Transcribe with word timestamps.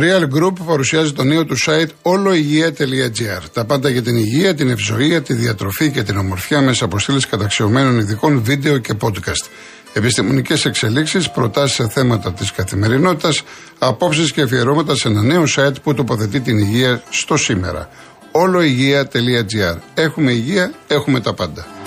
Real 0.00 0.22
Group 0.22 0.52
παρουσιάζει 0.66 1.12
το 1.12 1.24
νέο 1.24 1.44
του 1.44 1.56
site 1.66 1.88
oloigia.gr. 2.02 3.42
Τα 3.52 3.64
πάντα 3.64 3.88
για 3.88 4.02
την 4.02 4.16
υγεία, 4.16 4.54
την 4.54 4.68
ευζοία, 4.70 5.22
τη 5.22 5.34
διατροφή 5.34 5.90
και 5.90 6.02
την 6.02 6.16
ομορφιά 6.16 6.60
μέσα 6.60 6.84
από 6.84 6.98
στήλες 6.98 7.26
καταξιωμένων 7.26 7.98
ειδικών 7.98 8.42
βίντεο 8.42 8.78
και 8.78 8.94
podcast. 9.00 9.48
Επιστημονικές 9.92 10.64
εξελίξεις, 10.64 11.30
προτάσεις 11.30 11.76
σε 11.76 11.88
θέματα 11.88 12.32
της 12.32 12.52
καθημερινότητας, 12.52 13.42
απόψεις 13.78 14.32
και 14.32 14.42
αφιερώματα 14.42 14.94
σε 14.94 15.08
ένα 15.08 15.22
νέο 15.22 15.44
site 15.56 15.82
που 15.82 15.94
τοποθετεί 15.94 16.40
την 16.40 16.58
υγεία 16.58 17.02
στο 17.10 17.36
σήμερα. 17.36 17.88
oloigia.gr. 18.32 19.76
Έχουμε 19.94 20.32
υγεία, 20.32 20.72
έχουμε 20.86 21.20
τα 21.20 21.34
πάντα. 21.34 21.77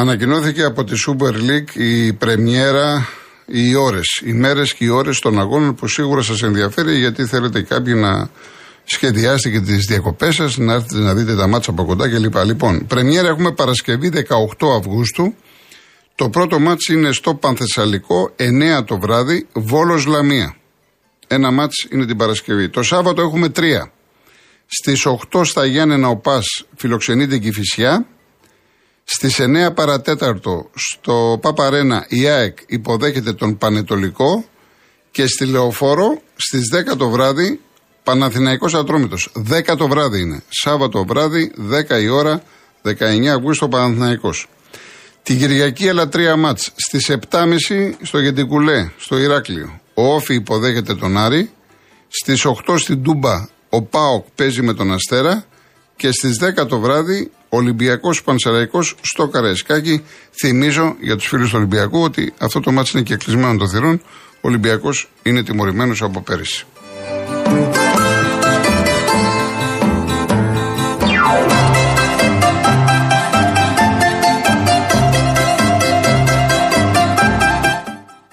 Ανακοινώθηκε 0.00 0.62
από 0.62 0.84
τη 0.84 0.94
Super 1.06 1.32
League 1.32 1.74
η 1.74 2.12
πρεμιέρα, 2.12 3.08
οι 3.46 3.74
ώρες, 3.74 4.20
οι 4.24 4.32
μέρες 4.32 4.74
και 4.74 4.84
οι 4.84 4.88
ώρες 4.88 5.18
των 5.18 5.40
αγώνων 5.40 5.74
που 5.74 5.88
σίγουρα 5.88 6.22
σας 6.22 6.42
ενδιαφέρει 6.42 6.98
γιατί 6.98 7.24
θέλετε 7.24 7.62
κάποιοι 7.62 7.94
να 7.96 8.30
σχεδιάσετε 8.84 9.58
και 9.58 9.60
τις 9.64 9.84
διακοπές 9.84 10.34
σας, 10.34 10.56
να 10.56 10.72
έρθετε 10.72 10.98
να 10.98 11.14
δείτε 11.14 11.36
τα 11.36 11.46
μάτσα 11.46 11.70
από 11.70 11.84
κοντά 11.84 12.08
κλπ. 12.08 12.34
Λοιπόν, 12.44 12.86
πρεμιέρα 12.86 13.28
έχουμε 13.28 13.52
Παρασκευή 13.52 14.08
18 14.08 14.70
Αυγούστου. 14.78 15.34
Το 16.14 16.28
πρώτο 16.28 16.58
μάτς 16.58 16.88
είναι 16.88 17.12
στο 17.12 17.34
Πανθεσσαλικό, 17.34 18.32
9 18.36 18.84
το 18.84 18.98
βράδυ, 18.98 19.46
Βόλος 19.52 20.06
Λαμία. 20.06 20.56
Ένα 21.26 21.50
μάτς 21.50 21.86
είναι 21.92 22.06
την 22.06 22.16
Παρασκευή. 22.16 22.68
Το 22.68 22.82
Σάββατο 22.82 23.22
έχουμε 23.22 23.48
τρία. 23.48 23.92
Στις 24.66 25.06
8 25.06 25.44
στα 25.44 25.64
Γιάννενα 25.64 26.08
ο 26.08 26.16
Πας 26.16 26.64
φιλοξενείται 26.76 27.34
η 27.34 27.38
Κηφισιά. 27.38 28.06
Στις 29.04 29.40
9 29.40 29.74
παρατέταρτο 29.74 30.70
στο 30.74 31.38
Παπαρένα 31.42 32.06
η 32.08 32.26
ΑΕΚ 32.28 32.58
υποδέχεται 32.66 33.32
τον 33.32 33.58
Πανετολικό 33.58 34.44
και 35.10 35.26
στη 35.26 35.44
Λεωφόρο 35.44 36.20
στις 36.36 36.62
10 36.92 36.96
το 36.96 37.08
βράδυ 37.08 37.60
Παναθηναϊκός 38.02 38.74
Ατρόμητος. 38.74 39.32
10 39.34 39.76
το 39.76 39.88
βράδυ 39.88 40.20
είναι. 40.20 40.42
Σάββατο 40.48 41.04
βράδυ 41.04 41.52
10 41.90 42.00
η 42.02 42.08
ώρα 42.08 42.42
19 42.82 43.26
Αυγούστου 43.26 43.68
Παναθηναϊκός. 43.68 44.48
Την 45.22 45.38
Κυριακή 45.38 45.86
έλα 45.86 46.08
τρία 46.08 46.36
μάτς. 46.36 46.72
Στις 46.76 47.10
7.30 47.10 47.92
στο 48.02 48.18
Γεντικουλέ, 48.18 48.90
στο 48.98 49.18
Ηράκλειο. 49.18 49.80
Ο 49.94 50.14
Όφη 50.14 50.34
υποδέχεται 50.34 50.94
τον 50.94 51.16
Άρη. 51.16 51.50
Στις 52.08 52.44
8 52.44 52.78
στην 52.78 53.02
Τούμπα 53.02 53.48
ο 53.68 53.82
Πάοκ 53.82 54.26
παίζει 54.34 54.62
με 54.62 54.74
τον 54.74 54.92
Αστέρα. 54.92 55.44
Και 56.00 56.12
στις 56.12 56.38
10 56.62 56.66
το 56.66 56.78
βράδυ 56.78 57.30
Ολυμπιακός 57.48 58.22
Πανσεραϊκός 58.22 58.94
στο 59.00 59.28
Καραϊσκάκι. 59.28 60.04
Θυμίζω 60.30 60.96
για 61.00 61.16
τους 61.16 61.26
φίλους 61.26 61.50
του 61.50 61.56
Ολυμπιακού 61.56 62.00
ότι 62.00 62.32
αυτό 62.38 62.60
το 62.60 62.72
μάτι 62.72 62.90
είναι 62.94 63.02
και 63.02 63.16
κλεισμένο 63.16 63.56
των 63.56 63.68
θυρών. 63.68 64.02
Ο 64.34 64.48
Ολυμπιακός 64.48 65.10
είναι 65.22 65.42
τιμωρημένος 65.42 66.02
από 66.02 66.20
πέρυσι. 66.20 66.66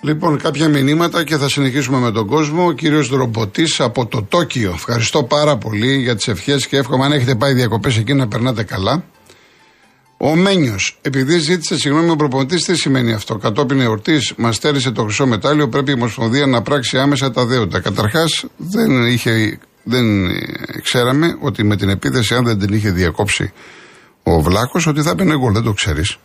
Λοιπόν, 0.08 0.38
κάποια 0.38 0.68
μηνύματα 0.68 1.24
και 1.24 1.38
θα 1.38 1.50
συνεχίσουμε 1.50 1.98
με 1.98 2.12
τον 2.12 2.28
κόσμο. 2.28 2.66
Ο 2.66 2.72
κύριος 2.72 3.08
Δρομποτη 3.08 3.64
από 3.78 4.06
το 4.06 4.24
Τόκιο. 4.24 4.72
Ευχαριστώ 4.74 5.24
πάρα 5.24 5.58
πολύ 5.58 5.96
για 5.96 6.16
τις 6.16 6.28
ευχές 6.28 6.68
και 6.68 6.78
εύχομαι 6.78 7.06
αν 7.06 7.12
έχετε 7.12 7.36
πάει 7.36 7.54
διακοπές 7.54 7.98
εκεί 7.98 8.14
να 8.14 8.28
περνάτε 8.28 8.64
καλά. 8.64 9.04
Ο 10.18 10.36
Μένιος, 10.36 10.98
επειδή 11.02 11.38
ζήτησε 11.38 11.78
συγγνώμη 11.78 12.10
ο 12.10 12.16
προπονητής, 12.16 12.64
τι 12.64 12.76
σημαίνει 12.76 13.14
αυτό; 13.14 13.36
Κατόπιν 13.36 13.80
εορτής 13.80 14.34
μας 14.38 14.56
στέρισε 14.56 14.92
το 14.92 15.04
χρυσό 15.04 15.28
μετάλλιο, 15.28 15.70
πρέπει 15.70 15.92
η 15.92 15.94
Ομοσπονδία 15.94 16.46
να 16.46 16.62
πράξει 16.62 16.98
άμεσα 16.98 17.32
τα 17.32 17.46
δέοντα. 17.46 17.80
Καταρχάς, 17.80 18.46
δεν, 18.58 19.06
είχε, 19.06 19.60
δεν 19.84 20.06
ξέραμε 20.82 21.38
ότι 21.42 21.64
με 21.64 21.76
την 21.76 21.90
επίθεση, 21.90 22.36
αν 22.36 22.46
δεν 22.46 22.60
την 22.60 22.74
είχε 22.74 22.92
διακόψει 22.92 23.52
ο 24.24 24.42
Βλάκος, 24.42 24.88
ότι 24.88 25.02
θα 25.02 25.10
έπαιρνε 25.10 25.38
γκολ. 25.38 25.54
Δεν 25.54 25.64
το 25.64 25.74
ξέρεις. 25.74 26.18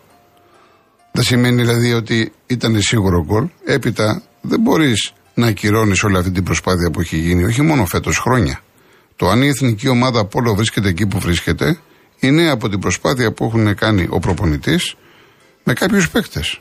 Δεν 1.13 1.25
σημαίνει 1.25 1.63
δηλαδή 1.63 1.93
ότι 1.93 2.33
ήταν 2.47 2.81
σίγουρο 2.81 3.25
γκολ. 3.25 3.49
Έπειτα 3.65 4.23
δεν 4.41 4.61
μπορείς 4.61 5.13
να 5.35 5.47
ακυρώνεις 5.47 6.03
όλη 6.03 6.17
αυτή 6.17 6.31
την 6.31 6.45
προσπάθεια 6.45 6.91
που 6.91 7.01
έχει 7.01 7.17
γίνει, 7.17 7.45
όχι 7.45 7.63
μόνο 7.63 7.87
φέτος, 7.87 8.19
χρόνια. 8.19 8.61
Το 9.17 9.29
αν 9.29 9.43
η 9.43 9.49
εθνική 9.49 9.89
ομάδα 9.89 10.21
από 10.21 10.39
όλο 10.39 10.55
βρίσκεται 10.55 10.89
εκεί 10.89 11.07
που 11.07 11.19
βρίσκεται, 11.19 11.79
είναι 12.19 12.51
από 12.51 12.69
την 12.69 12.79
προσπάθεια 12.79 13.33
που 13.33 13.45
έχουν 13.45 13.75
κάνει 13.75 14.07
ο 14.11 14.19
προπονητής 14.19 14.95
με 15.65 15.73
κάποιους 15.73 16.11
παίκτες. 16.11 16.61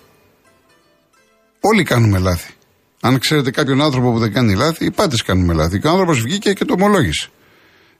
Όλοι 1.59 1.83
κάνουμε 1.83 2.19
λάθη. 2.19 2.53
Αν 3.01 3.19
ξέρετε 3.19 3.51
κάποιον 3.51 3.81
άνθρωπο 3.81 4.12
που 4.12 4.19
δεν 4.19 4.33
κάνει 4.33 4.56
λάθη, 4.56 4.85
οι 4.85 4.91
πάντες 4.91 5.22
κάνουμε 5.22 5.53
λάθη. 5.53 5.79
Και 5.79 5.88
ο 5.88 5.89
άνθρωπος 5.89 6.22
βγήκε 6.22 6.53
και 6.53 6.66
το 6.66 6.73
ομολόγησε. 6.73 7.29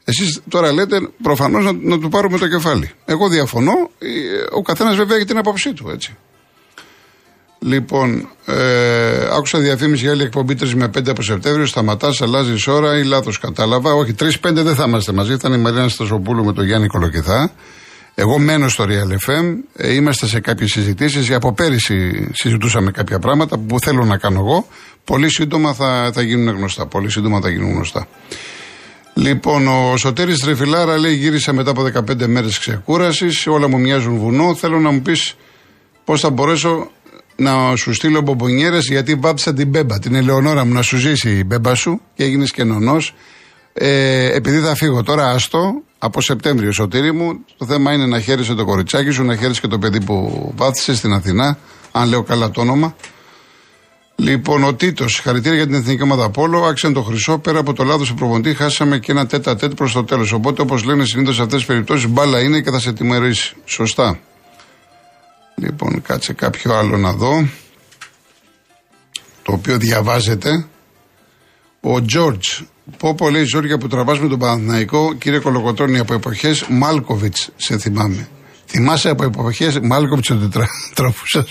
Εσείς 0.03 0.41
τώρα 0.50 0.72
λέτε 0.72 1.09
προφανώς 1.22 1.63
να, 1.63 1.72
να, 1.72 2.00
του 2.00 2.09
πάρουμε 2.09 2.38
το 2.38 2.47
κεφάλι. 2.47 2.91
Εγώ 3.06 3.29
διαφωνώ. 3.29 3.73
Ε, 4.00 4.07
ο 4.51 4.62
καθένας 4.62 4.95
βέβαια 4.95 5.18
έχει 5.18 5.25
την 5.25 5.38
άποψή 5.38 5.73
του, 5.73 5.89
έτσι. 5.89 6.18
Λοιπόν, 7.66 8.29
ε, 8.45 9.27
άκουσα 9.35 9.59
διαφήμιση 9.59 10.03
για 10.03 10.11
άλλη 10.11 10.23
εκπομπή 10.23 10.55
3 10.55 10.73
με 10.75 10.88
5 10.88 11.09
από 11.09 11.22
Σεπτέμβριο. 11.22 11.66
Σταματάς, 11.66 12.22
αλλάζεις 12.22 12.67
ώρα 12.67 12.97
ή 12.97 13.03
λάθος 13.03 13.39
κατάλαβα. 13.39 13.94
Όχι, 13.94 14.13
3-5 14.13 14.63
δεν 14.63 14.75
θα 14.75 14.83
είμαστε 14.88 15.11
μαζί. 15.11 15.33
Ήταν 15.33 15.53
η 15.53 15.57
Μαρίνα 15.57 15.88
Στασοπούλου 15.89 16.45
με 16.45 16.53
τον 16.53 16.66
Γιάννη 16.66 16.88
Κολοκυθά. 16.88 17.51
Εγώ 18.16 18.39
μένω 18.39 18.69
στο 18.69 18.85
Real 18.88 19.29
FM. 19.29 19.44
Ε, 19.75 19.94
είμαστε 19.94 20.25
σε 20.25 20.39
κάποιες 20.39 20.71
συζητήσεις. 20.71 21.31
Από 21.31 21.53
πέρυσι 21.53 22.29
συζητούσαμε 22.33 22.91
κάποια 22.91 23.19
πράγματα 23.19 23.57
που 23.57 23.79
θέλω 23.79 24.05
να 24.05 24.17
κάνω 24.17 24.39
εγώ. 24.39 24.67
Πολύ 25.03 25.29
σύντομα 25.29 25.73
θα, 25.73 26.11
θα 26.13 26.21
γίνουν 26.21 26.55
γνωστά. 26.55 26.85
Πολύ 26.85 27.09
σύντομα 27.09 27.39
θα 27.41 27.50
γίνουν 27.50 27.71
γνωστά. 27.71 28.07
Λοιπόν, 29.13 29.67
ο 29.67 29.97
Σωτήρης 29.97 30.39
Τρεφιλάρα 30.39 30.97
λέει 30.97 31.13
γύρισα 31.13 31.53
μετά 31.53 31.71
από 31.71 31.83
15 31.83 32.25
μέρες 32.27 32.59
ξεκούρασης, 32.59 33.47
όλα 33.47 33.67
μου 33.67 33.79
μοιάζουν 33.79 34.17
βουνό, 34.17 34.55
θέλω 34.55 34.79
να 34.79 34.91
μου 34.91 35.01
πεις 35.01 35.35
πώς 36.05 36.21
θα 36.21 36.29
μπορέσω 36.29 36.91
να 37.36 37.75
σου 37.75 37.94
στείλω 37.94 38.22
μπομπονιέρες 38.22 38.88
γιατί 38.88 39.16
βάψα 39.16 39.53
την 39.53 39.68
μπέμπα. 39.68 40.00
Την 40.00 40.16
Ελεονόρα 40.16 40.66
μου 40.66 40.74
να 40.74 40.81
σου 40.81 40.97
ζήσει 40.97 41.30
η 41.30 41.44
μπέμπα 41.46 41.75
σου 41.75 42.02
και 42.16 42.24
έγινες 42.24 42.52
και 42.52 42.64
νονός. 42.64 43.14
Ε, 43.74 44.36
επειδή 44.36 44.59
θα 44.59 44.75
φύγω 44.75 45.03
τώρα, 45.03 45.30
άστο 45.30 45.84
από 45.97 46.22
Σεπτέμβριο, 46.22 46.72
σωτήρι 46.72 47.12
μου. 47.12 47.46
Το 47.58 47.66
θέμα 47.66 47.94
είναι 47.94 48.06
να 48.06 48.19
χαίρεσαι 48.19 48.53
το 48.53 48.66
κοριτσάκι 48.66 49.09
σου, 49.09 49.24
να 49.24 49.36
χαίρεσαι 49.36 49.62
και 49.62 49.68
το 49.68 49.80
παιδί 49.80 50.03
που 50.03 50.52
βάθησες 50.56 50.97
στην 50.97 51.14
Αθηνά, 51.14 51.58
αν 51.92 52.09
λέω 52.09 52.24
καλά 52.24 52.52
το 52.52 52.62
όνομα. 52.62 52.96
Λοιπόν, 54.16 54.63
ο 54.63 54.74
Τίτος, 54.74 55.19
χαρητήρια 55.19 55.58
για 55.58 55.66
την 55.66 55.75
εθνική 55.75 56.03
ομάδα 56.03 56.30
Πόλο. 56.30 56.63
Άξιαν 56.63 56.94
το 56.94 57.02
χρυσό. 57.02 57.38
Πέρα 57.38 57.59
από 57.59 57.74
το 57.74 57.84
λάθος 57.84 58.08
του 58.08 58.13
προπονητή, 58.13 58.53
χάσαμε 58.53 59.00
και 59.00 59.12
ένα 59.12 59.25
τέτα 59.25 59.56
τέτ 59.56 59.74
προς 59.74 59.94
το 59.94 60.03
τέλος. 60.03 60.31
Οπότε, 60.31 60.62
όπως 60.62 60.84
λένε 60.84 61.06
συνήθως 61.06 61.36
σε 61.36 61.42
αυτές 61.42 61.58
τις 61.58 61.68
περιπτώσεις, 61.68 62.08
μπάλα 62.08 62.42
είναι 62.42 62.62
και 62.62 62.72
θα 62.72 62.80
σε 62.80 62.94
τιμωρήσει. 62.94 63.56
Σωστά. 63.66 64.19
Λοιπόν, 65.61 66.01
κάτσε 66.01 66.33
κάποιο 66.33 66.73
άλλο 66.73 66.97
να 66.97 67.13
δω. 67.13 67.47
Το 69.44 69.51
οποίο 69.51 69.77
διαβάζεται. 69.77 70.66
Ο 71.81 72.05
Τζόρτζ. 72.05 72.61
Πω 72.97 73.16
πω 73.16 73.29
λέει 73.29 73.44
Ζόρια 73.44 73.77
που 73.77 73.88
τραβάς 73.88 74.19
με 74.19 74.27
τον 74.27 74.39
Παναθηναϊκό, 74.39 75.13
κύριε 75.13 75.39
Κολοκοτρώνη, 75.39 76.00
από 76.00 76.13
εποχές 76.13 76.66
Μάλκοβιτς, 76.69 77.50
σε 77.55 77.77
θυμάμαι. 77.77 78.29
Θυμάσαι 78.66 79.09
από 79.09 79.23
εποχές 79.23 79.79
Μάλκοβιτς 79.79 80.29
ότι 80.29 80.47
τρα, 80.47 80.67
τραβούσα 80.94 81.45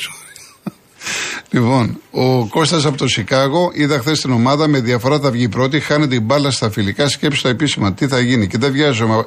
Λοιπόν, 1.50 2.00
ο 2.10 2.46
Κώστας 2.46 2.84
από 2.84 2.96
το 2.96 3.08
Σικάγο 3.08 3.70
είδα 3.74 3.98
χθες 3.98 4.20
την 4.20 4.30
ομάδα 4.30 4.68
με 4.68 4.80
διαφορά 4.80 5.18
θα 5.18 5.30
βγει 5.30 5.48
πρώτη, 5.48 5.80
χάνει 5.80 6.06
την 6.06 6.22
μπάλα 6.22 6.50
στα 6.50 6.70
φιλικά, 6.70 7.08
σκέψη 7.08 7.38
στα 7.38 7.48
επίσημα. 7.48 7.92
Τι 7.92 8.06
θα 8.06 8.20
γίνει. 8.20 8.46
Και 8.46 8.58
δεν 8.58 8.72
βιάζομαι, 8.72 9.26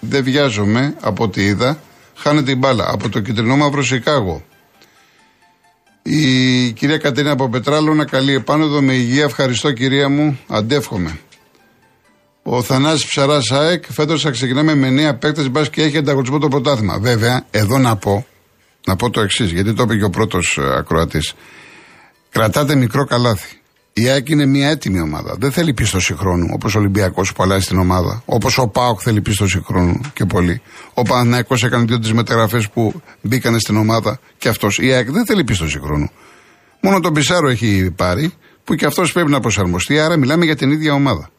δεν 0.00 0.24
βιάζομαι 0.24 0.96
από 1.00 1.24
ό,τι 1.24 1.44
είδα 1.44 1.78
χάνεται 2.16 2.50
η 2.50 2.56
μπάλα 2.58 2.86
από 2.90 3.08
το 3.08 3.20
κυτρινό 3.20 3.56
μαύρο 3.56 3.82
Σικάγο. 3.82 4.42
Η 6.02 6.72
κυρία 6.72 6.98
Κατερίνα 6.98 7.32
από 7.32 7.48
Πετράλωνα, 7.48 8.04
καλή 8.04 8.34
επάνωδο 8.34 8.82
με 8.82 8.92
υγεία. 8.94 9.24
Ευχαριστώ 9.24 9.72
κυρία 9.72 10.08
μου, 10.08 10.38
αντεύχομαι. 10.48 11.18
Ο 12.42 12.62
Θανάσης 12.62 13.06
Ψαράς 13.06 13.50
ΑΕΚ, 13.50 13.84
φέτος 13.88 14.22
θα 14.22 14.30
ξεκινάμε 14.30 14.74
με 14.74 14.90
νέα 14.90 15.14
παίκτες 15.14 15.50
μπας 15.50 15.70
και 15.70 15.82
έχει 15.82 15.96
ανταγωνισμό 15.96 16.38
το 16.38 16.48
πρωτάθλημα. 16.48 16.98
Βέβαια, 16.98 17.46
εδώ 17.50 17.78
να 17.78 17.96
πω, 17.96 18.26
να 18.86 18.96
πω 18.96 19.10
το 19.10 19.20
εξής, 19.20 19.50
γιατί 19.50 19.74
το 19.74 19.82
είπε 19.82 19.96
και 19.96 20.04
ο 20.04 20.10
πρώτος 20.10 20.58
ε, 20.60 20.76
ακροατής. 20.76 21.34
Κρατάτε 22.30 22.74
μικρό 22.74 23.04
καλάθι. 23.04 23.60
Η 23.96 24.08
ΑΕΚ 24.08 24.28
είναι 24.28 24.46
μια 24.46 24.68
έτοιμη 24.68 25.00
ομάδα. 25.00 25.36
Δεν 25.38 25.52
θέλει 25.52 25.74
πίστοση 25.74 26.14
χρόνου 26.14 26.48
όπως 26.52 26.74
ο 26.74 26.78
Ολυμπιακός 26.78 27.32
που 27.32 27.42
αλλάζει 27.42 27.66
την 27.66 27.78
ομάδα. 27.78 28.22
Όπως 28.24 28.58
ο 28.58 28.68
Πάοκ 28.68 29.00
θέλει 29.02 29.20
πίστοση 29.20 29.62
χρόνου 29.64 30.00
και 30.14 30.24
πολύ. 30.24 30.60
Ο 30.94 31.02
Παναναϊκό 31.02 31.54
έκανε 31.64 31.84
δύο-τρεις 31.84 32.12
μεταγραφές 32.12 32.68
που 32.68 33.02
μπήκαν 33.20 33.60
στην 33.60 33.76
ομάδα 33.76 34.18
και 34.38 34.48
αυτός. 34.48 34.78
Η 34.78 34.92
ΑΕΚ 34.92 35.10
δεν 35.10 35.26
θέλει 35.26 35.44
πίστοση 35.44 35.80
χρόνου. 35.80 36.10
Μόνο 36.80 37.00
τον 37.00 37.12
Πισάρο 37.12 37.48
έχει 37.48 37.90
πάρει 37.96 38.32
που 38.64 38.74
και 38.74 38.86
αυτός 38.86 39.12
πρέπει 39.12 39.30
να 39.30 39.40
προσαρμοστεί. 39.40 39.98
Άρα 39.98 40.16
μιλάμε 40.16 40.44
για 40.44 40.56
την 40.56 40.70
ίδια 40.70 40.92
ομάδα. 40.92 41.30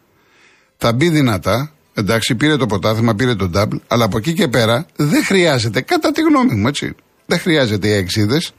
Θα 0.77 0.93
μπει 0.93 1.09
δυνατά. 1.09 1.71
Εντάξει, 1.93 2.35
πήρε 2.35 2.57
το 2.57 2.65
ποτάθημα, 2.65 3.15
πήρε 3.15 3.35
τον 3.35 3.51
double, 3.55 3.79
αλλά 3.87 4.05
από 4.05 4.17
εκεί 4.17 4.33
και 4.33 4.47
πέρα 4.47 4.85
δεν 4.95 5.23
χρειάζεται, 5.25 5.81
κατά 5.81 6.11
τη 6.11 6.21
γνώμη 6.21 6.53
μου, 6.55 6.67
έτσι. 6.67 6.95
Δεν 7.25 7.39
χρειάζεται 7.39 7.87
οι 7.87 7.91
αεξίδες 7.91 8.53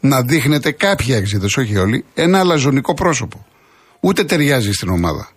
να 0.00 0.22
δείχνετε 0.22 0.70
κάποιοι 0.70 1.14
έξιδε, 1.18 1.46
όχι 1.58 1.76
όλοι, 1.76 2.04
ένα 2.14 2.38
αλαζονικό 2.38 2.94
πρόσωπο. 2.94 3.46
Ούτε 4.00 4.24
ταιριάζει 4.24 4.72
στην 4.72 4.88
ομάδα. 4.88 5.30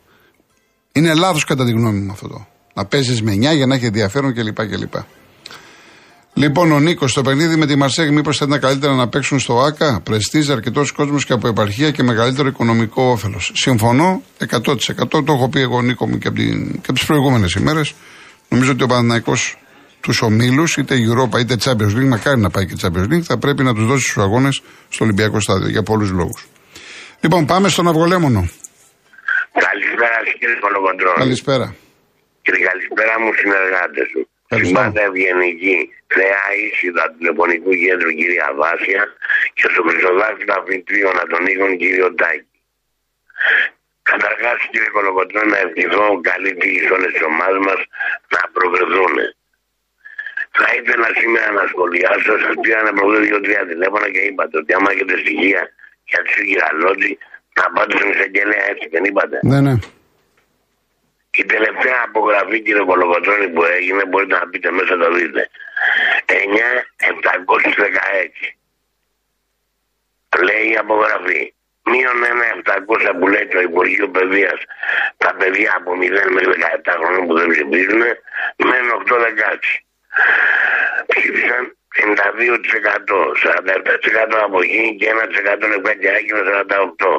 Είναι 0.92 1.14
λάθος 1.14 1.44
κατά 1.44 1.66
τη 1.66 1.72
γνώμη 1.72 2.00
μου 2.00 2.12
αυτό. 2.12 2.48
Να 2.74 2.86
παίζεις 2.86 3.22
με 3.22 3.32
9 3.32 3.56
για 3.56 3.66
να 3.66 3.76
έχει 3.76 3.86
ενδιαφέρον 3.86 4.34
κλπ. 4.34 4.66
κλπ. 4.66 4.94
Λοιπόν, 6.34 6.72
ο 6.72 6.80
Νίκος, 6.80 7.14
το 7.14 7.22
παιχνίδι 7.22 7.56
με 7.56 7.66
τη 7.66 7.76
Μαρσέγ, 7.76 8.12
μήπως 8.12 8.38
θα 8.38 8.46
ήταν 8.48 8.60
καλύτερα 8.60 8.94
να 8.94 9.08
παίξουν 9.08 9.40
στο 9.40 9.60
ΑΚΑ. 9.60 10.00
Πρεστίζει 10.04 10.52
αρκετός 10.52 10.92
κόσμος 10.92 11.26
και 11.26 11.34
από 11.34 11.48
επαρχία 11.48 11.92
και 11.92 12.04
μεγαλύτερο 12.04 12.48
οικονομικό 12.48 13.04
όφελος. 13.04 13.52
Συμφωνώ 13.56 14.22
100%. 14.50 14.76
Το 15.10 15.24
έχω 15.28 15.50
πει 15.50 15.60
εγώ, 15.60 15.82
Νίκο 15.82 16.08
μου, 16.08 16.18
και 16.18 16.28
από, 16.28 16.42
από 16.78 16.94
τις 16.94 17.06
προηγούμενες 17.06 17.54
ημέρες. 17.54 17.94
Νομίζω 18.50 18.72
ότι 18.72 18.84
ο 18.84 18.88
Παναναναϊκό 18.88 19.34
τους 20.06 20.22
ομίλους, 20.28 20.70
είτε 20.78 20.94
Europa 21.08 21.36
είτε 21.42 21.56
Champions 21.64 21.94
League, 21.98 22.12
μακάρι 22.16 22.40
να 22.46 22.50
πάει 22.54 22.66
και 22.70 22.78
Champions 22.82 23.08
League, 23.12 23.26
θα 23.32 23.38
πρέπει 23.44 23.62
να 23.68 23.74
τους 23.76 23.86
δώσει 23.92 24.06
του 24.14 24.22
αγώνες 24.28 24.56
στο 24.94 25.02
Ολυμπιακό 25.06 25.38
Στάδιο 25.46 25.70
για 25.76 25.84
πολλούς 25.90 26.12
λόγους. 26.20 26.42
Λοιπόν, 27.24 27.42
πάμε 27.52 27.68
στον 27.74 27.86
Αυγολέμονο. 27.92 28.42
Καλησπέρα, 29.68 30.18
κύριε 30.40 30.58
Κολοκοντρόλ. 30.66 31.18
Καλησπέρα. 31.26 31.68
Κύριε, 32.46 32.64
καλησπέρα 32.70 33.14
μου 33.22 33.32
συνεργάτε 33.42 34.02
σου. 34.12 34.20
Θυμάται 34.62 35.02
ευγενική 35.10 35.76
Θεά 36.16 36.44
Ίσιδα 36.66 37.04
του 37.10 37.16
τηλεφωνικού 37.20 37.72
κέντρου 37.84 38.12
κυρία 38.20 38.50
Βάσια 38.60 39.04
και 39.58 39.66
στο 39.72 39.80
Χρυσοδάφι 39.88 40.46
Αφιτρίο 40.58 41.10
να 41.18 41.24
τον 41.32 41.42
Νίκον 41.46 41.72
κύριο 41.82 42.10
Τάκη. 42.20 42.56
Καταρχάς, 44.12 44.58
κύριε 44.72 44.92
Κολοκοντρό, 44.96 45.42
να 45.54 45.58
ευχηθώ 45.66 46.06
καλή 46.30 46.52
τύχη 46.60 46.80
σε 46.86 46.92
όλες 46.98 47.12
τις 47.14 47.24
ομάδες 47.32 47.62
μας 47.68 47.80
να 48.34 48.42
προκριθούν. 48.56 49.16
Θα 50.58 50.68
ήθελα 50.80 51.10
σήμερα 51.20 51.52
να 51.60 51.64
σχολιάσω, 51.72 52.34
σα 52.46 52.52
πήραν 52.62 52.96
προχθέ 52.98 53.20
δύο-τρία 53.28 53.64
τηλέφωνα 53.72 54.08
και 54.14 54.22
είπατε 54.30 54.58
ότι 54.62 54.74
άμα 54.74 54.90
έχετε 54.92 55.16
στοιχεία 55.24 55.62
για 56.12 56.20
τη 56.24 56.30
Σιγηραλότη, 56.36 57.12
να 57.58 57.64
πάτε 57.74 57.98
στον 57.98 58.10
εισαγγελέα 58.12 58.66
έτσι, 58.72 58.86
δεν 58.94 59.04
είπατε; 59.10 59.40
Ναι, 59.52 59.60
ναι. 59.68 59.76
Η 61.42 61.46
τελευταία 61.46 62.00
απογραφή 62.10 62.58
κύριε 62.62 62.84
Κολοκοτρώνη 62.90 63.48
που 63.50 63.64
έγινε 63.64 64.06
μπορείτε 64.06 64.36
να 64.40 64.48
πείτε 64.50 64.72
μέσα 64.72 64.98
το 64.98 65.14
δείτε. 65.14 65.50
9.716. 66.26 66.36
Λέει 70.48 70.66
η 70.74 70.78
απογραφή. 70.78 71.54
Μείον 71.92 72.18
1.700 72.66 73.20
που 73.20 73.28
λέει 73.28 73.48
το 73.48 73.60
Υπουργείο 73.60 74.08
Παιδείας 74.10 74.60
τα 75.18 75.36
παιδιά 75.38 75.74
από 75.76 75.92
0 75.92 75.96
μέχρι 76.36 76.54
17 76.86 76.94
χρόνια 77.00 77.26
που 77.26 77.34
δεν 77.38 77.48
ψηφίζουν 77.50 78.02
μένουν 78.68 78.92
8-16. 79.06 79.85
Ψήφισαν 81.12 81.64
52%, 81.96 82.06
47% 83.44 84.48
από 84.48 84.58
εκεί 84.66 84.84
και 85.00 85.08
1% 85.16 85.64
νεκπαιδιακή 85.72 86.32
με 86.38 86.44
48. 86.50 87.12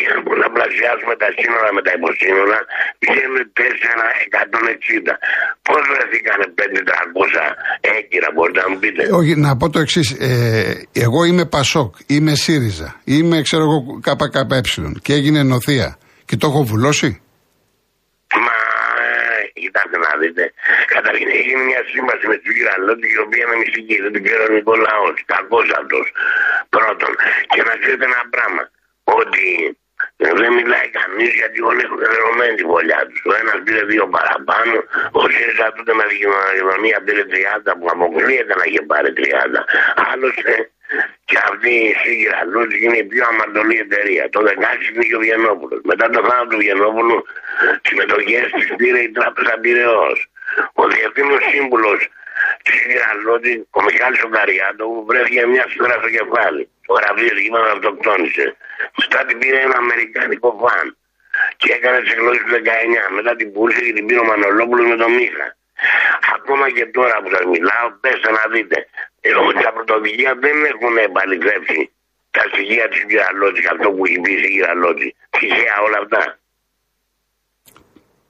Για 0.00 0.12
να 0.16 0.20
πολλαπλασιάσουμε 0.28 1.14
τα 1.22 1.28
σύνορα 1.38 1.68
με 1.76 1.82
τα 1.86 1.92
υποσύνορα, 1.98 2.58
βγαίνουν 3.02 3.38
460. 3.58 5.12
Πώς 5.66 5.82
βρεθήκανε 5.92 6.44
500 6.58 7.44
έγκυρα, 7.94 8.28
μπορείτε 8.34 8.60
να 8.64 8.68
μου 8.70 8.78
πείτε. 8.82 9.02
Όχι, 9.20 9.32
να 9.46 9.50
πω 9.56 9.66
το 9.70 9.78
εξής. 9.84 10.08
Ε, 10.20 10.88
εγώ 10.92 11.20
είμαι 11.24 11.44
Πασόκ, 11.54 11.90
είμαι 12.06 12.34
ΣΥΡΙΖΑ, 12.34 12.88
είμαι 13.04 13.36
ξέρω 13.46 13.62
εγώ 13.62 13.78
ΚΚΕ 14.04 14.42
και 15.02 15.12
έγινε 15.12 15.42
νοθεία. 15.42 15.88
Και 16.24 16.36
το 16.36 16.46
έχω 16.46 16.62
βουλώσει. 16.62 17.10
Μα, 18.44 18.54
ε, 18.62 18.65
κοιτάξτε 20.06 20.12
να 20.12 20.16
δείτε. 20.20 20.52
Καταρχήν 20.86 21.28
έγινε 21.28 21.62
μια 21.70 21.82
σύμβαση 21.92 22.26
με 22.26 22.36
τους 22.36 22.54
Γυραλότη 22.56 23.06
η 23.16 23.18
οποία 23.24 23.44
είναι 23.46 23.56
μυστική. 23.62 23.96
Δεν 24.04 24.12
την 24.12 24.22
ξέρω 24.24 24.44
ο 24.64 24.76
λαός. 24.86 25.16
Κακό 25.32 25.60
αυτό. 25.80 26.00
Πρώτον. 26.68 27.12
Και 27.52 27.62
να 27.68 27.74
ξέρετε 27.80 28.04
ένα 28.04 28.22
πράγμα. 28.34 28.62
Ότι 29.04 29.44
δεν 30.16 30.52
μιλάει 30.58 30.88
κανείς 30.98 31.32
γιατί 31.40 31.58
όλοι 31.68 31.80
έχουν 31.86 31.98
δεδομένη 31.98 32.54
τη 32.56 32.64
βολιά 32.72 33.00
τους. 33.08 33.20
Ο 33.30 33.32
ένας 33.42 33.58
πήρε 33.64 33.82
δύο 33.92 34.04
παραπάνω. 34.16 34.76
Ο 35.18 35.22
ΣΥΡΙΖΑ 35.32 35.66
τότε 35.76 35.92
με 35.98 36.04
την 36.10 36.16
κοινωνία 36.18 36.98
πήρε 37.04 37.24
30 37.32 37.72
που 37.78 37.86
αποκλείεται 37.94 38.54
να 38.60 38.64
είχε 38.68 38.82
πάρει 38.90 39.10
30. 39.16 39.60
Άλλωστε 40.10 40.52
και 41.28 41.38
αυτή 41.50 41.70
η 41.70 41.94
Σίγηρα 42.02 42.44
Λούτζ 42.52 42.74
είναι 42.74 42.96
η 42.96 43.04
πιο 43.04 43.24
αμαρτωλή 43.30 43.76
εταιρεία. 43.78 44.24
Το 44.30 44.40
16 44.40 44.50
είναι 44.92 45.04
και 45.08 45.16
ο 45.16 45.18
Βιενόπουλο. 45.18 45.80
Μετά 45.90 46.10
το 46.10 46.20
θάνατο 46.26 46.48
του 46.50 46.56
Βιενόπουλου, 46.56 47.18
συμμετοχέ 47.86 48.40
τη 48.56 48.74
πήρε 48.76 49.00
η 49.08 49.10
Τράπεζα 49.10 49.54
Πυραιός. 49.62 50.18
Ο 50.72 50.82
διευθύνων 50.88 51.38
σύμβουλος 51.50 52.00
της 52.62 52.78
Λούτζ, 53.24 53.48
ο 53.70 53.82
Μιχάλης 53.82 54.22
Ογκαριάτο, 54.22 55.04
βρέθηκε 55.08 55.46
μια 55.46 55.64
σφαίρα 55.70 55.96
στο 56.00 56.10
κεφάλι. 56.16 56.62
Το 56.86 56.92
γραφείο 56.98 57.36
εκεί 57.38 57.50
να 57.50 57.60
αυτοκτόνησε. 57.76 58.56
Μετά 59.00 59.24
την 59.24 59.38
πήρε 59.38 59.58
ένα 59.60 59.76
Αμερικάνικο 59.76 60.48
φαν. 60.60 60.96
Και 61.56 61.72
έκανε 61.72 61.98
τις 62.00 62.12
εκλογές 62.12 62.42
του 62.42 62.52
19. 62.52 63.14
Μετά 63.14 63.36
την 63.36 63.52
πούλησε 63.52 63.80
και 63.86 63.92
την 63.92 64.06
πήρε 64.06 64.20
ο 64.20 64.24
Μανολόπουλος 64.24 64.86
με 64.90 64.96
τον 64.96 65.12
Μίχα. 65.12 65.46
Ακόμα 66.36 66.66
και 66.76 66.84
τώρα 66.96 67.16
που 67.22 67.28
σας 67.34 67.44
μιλάω, 67.54 67.86
πέστε 68.02 68.30
να 68.38 68.44
δείτε. 68.54 68.78
Ε, 69.26 69.30
τα 69.64 69.70
πρωτοδικεία 69.76 70.32
δεν 70.44 70.56
έχουν 70.72 70.94
επαληθεύσει 71.08 71.80
τα 72.36 72.42
στοιχεία 72.50 72.86
της 72.92 73.00
Κυραλότζη, 73.08 73.62
αυτό 73.74 73.86
που 73.94 74.02
έχει 74.06 74.18
πει 74.24 74.32
η 74.48 74.50
Κυραλότζη. 74.54 75.08
Τυχαία 75.38 75.76
όλα 75.86 75.98
αυτά. 76.02 76.22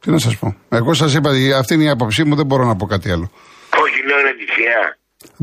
Τι 0.01 0.09
να 0.15 0.19
σας 0.27 0.35
πω. 0.41 0.49
Εγώ 0.79 0.93
σας 1.03 1.11
είπα, 1.17 1.31
αυτή 1.63 1.73
είναι 1.75 1.87
η 1.91 1.93
άποψή 1.97 2.21
μου, 2.27 2.35
δεν 2.41 2.47
μπορώ 2.47 2.65
να 2.71 2.77
πω 2.77 2.87
κάτι 2.95 3.09
άλλο. 3.15 3.27
Όχι, 3.85 3.99
λέω 4.09 4.19
είναι 4.23 4.35
τυχαία. 4.43 4.85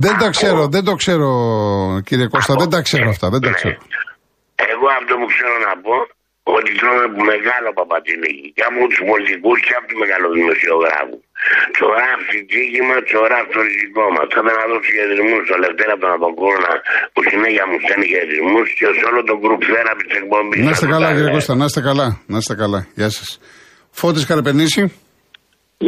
Δεν 0.06 0.14
τα 0.22 0.28
ξέρω, 0.36 0.62
δεν 0.76 0.84
το 0.88 0.94
ξέρω 1.02 1.30
κύριε 2.08 2.28
Κώστα, 2.34 2.54
δεν 2.62 2.70
τα 2.70 2.82
ξέρω 2.88 3.10
αυτά, 3.10 3.30
δεν 3.34 3.42
τα 3.42 3.50
Ναι. 3.50 3.56
ξέρω. 3.60 3.78
Εγώ 4.74 4.86
αυτό 5.00 5.14
που 5.20 5.28
ξέρω 5.34 5.56
να 5.68 5.74
πω, 5.86 5.96
ότι 6.58 6.70
τρώμε 6.80 7.06
που 7.14 7.22
μεγάλο 7.34 7.70
παπατζηλίκι. 7.80 8.48
Και 8.56 8.64
από 8.70 8.80
τους 8.92 9.02
πολιτικούς 9.10 9.58
και 9.66 9.74
από 9.80 9.86
του 9.90 9.98
μεγαλοδημοσιογράφους. 10.04 11.22
Τσογράφει 11.75 12.38
τύχημα, 12.51 12.95
τσογράφει 13.07 13.50
το 13.56 13.62
ριζικό 13.68 14.06
μα. 14.16 14.22
Θα 14.34 14.40
ήθελα 14.42 14.60
να 14.62 14.66
δώσω 14.72 14.90
χαιρετισμού 14.95 15.36
στο 15.48 15.56
Λευτέρα 15.63 15.92
από 15.95 16.01
τον 16.06 16.13
Αποκόρνα 16.18 16.74
που 17.13 17.19
συνέχεια 17.30 17.63
μου 17.69 17.78
στέλνει 17.84 18.06
χαιρετισμού 18.13 18.60
και 18.78 18.86
σε 19.00 19.04
όλο 19.10 19.22
τον 19.30 19.38
γκρουπ 19.42 19.62
θέραπη 19.72 20.04
τη 20.10 20.16
εκπομπή. 20.22 20.56
Να 20.68 20.72
είστε 20.75 20.88
καλά 20.95 21.07
κύριε 21.16 21.31
Κώστα, 21.36 21.54
να 21.62 21.66
είστε 21.69 21.81
καλά, 21.90 22.07
να 22.34 22.38
είστε 22.42 22.56
καλά. 22.63 22.80
Γεια 23.00 23.10
σας. 23.18 23.30
Φώτης 24.00 24.24
Καραπενήσι. 24.30 24.84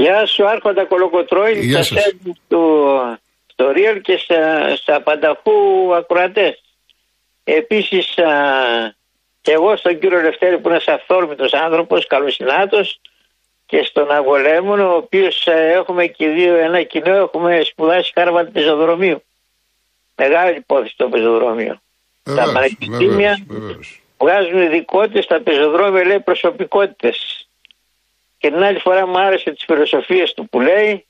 Γεια 0.01 0.19
σου, 0.31 0.41
Άρχοντα 0.53 0.83
Κολοκοτρόη, 0.91 1.53
Γεια 1.71 1.83
στα 1.83 1.95
σας. 1.95 2.03
σέντ 2.03 2.17
του 2.49 2.61
στο 3.53 3.65
Real 3.77 3.97
και 4.07 4.15
στα, 4.23 4.41
στα 4.81 4.95
πανταχού 5.07 5.57
ακροατές. 5.99 6.55
Επίσης, 7.43 8.17
α, 8.17 8.31
και 9.41 9.51
εγώ 9.51 9.77
στον 9.77 9.99
κύριο 9.99 10.21
Λευτέρη 10.21 10.55
που 10.59 10.67
είναι 10.69 10.79
ένας 10.81 10.87
αυθόρμητος 10.87 11.53
άνθρωπος, 11.53 12.07
καλοσυνάτος 12.07 12.99
και 13.65 13.83
στον 13.83 14.11
Αγολέμονο, 14.11 14.91
ο 14.93 14.95
οποίος 14.95 15.47
α, 15.47 15.53
έχουμε 15.53 16.05
και 16.05 16.27
δύο, 16.27 16.55
ένα 16.55 16.83
κοινό, 16.83 17.15
έχουμε 17.15 17.61
σπουδάσει 17.63 18.11
κάρβαλ 18.13 18.45
πεζοδρομίου. 18.45 19.23
Μεγάλη 20.15 20.57
υπόθεση 20.57 20.93
το 20.97 21.09
πεζοδρόμιο. 21.09 21.81
Τα 22.23 22.31
Βεβαίως, 22.31 22.53
πανεπιστήμια 22.53 23.37
βεβαίως, 23.47 23.59
βεβαίως. 23.67 24.01
βγάζουν 24.17 24.61
ειδικότητες 24.61 25.23
στα 25.23 25.41
πεζοδρόμια, 25.41 26.05
λέει 26.05 26.19
προσωπικότητες. 26.19 27.47
Και 28.37 28.51
την 28.51 28.63
άλλη 28.63 28.79
φορά 28.79 29.07
μου 29.07 29.19
άρεσε 29.19 29.51
τις 29.51 29.63
φιλοσοφίες 29.65 30.33
του 30.33 30.49
που 30.49 30.59
λέει, 30.59 31.05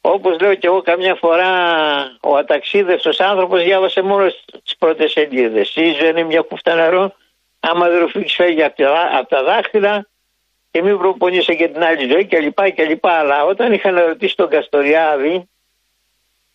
όπως 0.00 0.40
λέω 0.40 0.54
και 0.54 0.66
εγώ 0.66 0.82
καμιά 0.82 1.14
φορά, 1.14 1.50
ο 2.20 2.36
αταξίδευτος 2.36 3.20
άνθρωπος 3.20 3.62
διάβασε 3.62 4.02
μόνο 4.02 4.26
τις 4.64 4.76
πρώτες 4.78 5.10
σελίδες. 5.12 5.76
Η 5.76 5.92
ζωή 5.92 6.08
είναι 6.08 6.22
μια 6.22 6.40
κούφτα 6.40 6.74
νερό, 6.74 7.14
άμα 7.60 7.88
δεν 7.88 7.98
ρουφήξεις 8.00 8.34
φεύγει 8.36 8.62
από 8.62 8.82
τα, 8.82 9.10
απ' 9.18 9.28
τα 9.28 9.42
δάχτυλα 9.42 10.08
και 10.78 10.84
μην 10.84 10.98
προπονείσαι 10.98 11.54
και 11.54 11.68
την 11.68 11.82
άλλη 11.82 12.04
ζωή 12.12 12.24
κλπ. 12.32 12.60
κλπ. 12.78 13.06
Αλλά 13.06 13.44
όταν 13.44 13.72
είχαν 13.72 13.94
ρωτήσει 14.10 14.36
τον 14.36 14.48
Καστοριάδη, 14.48 15.48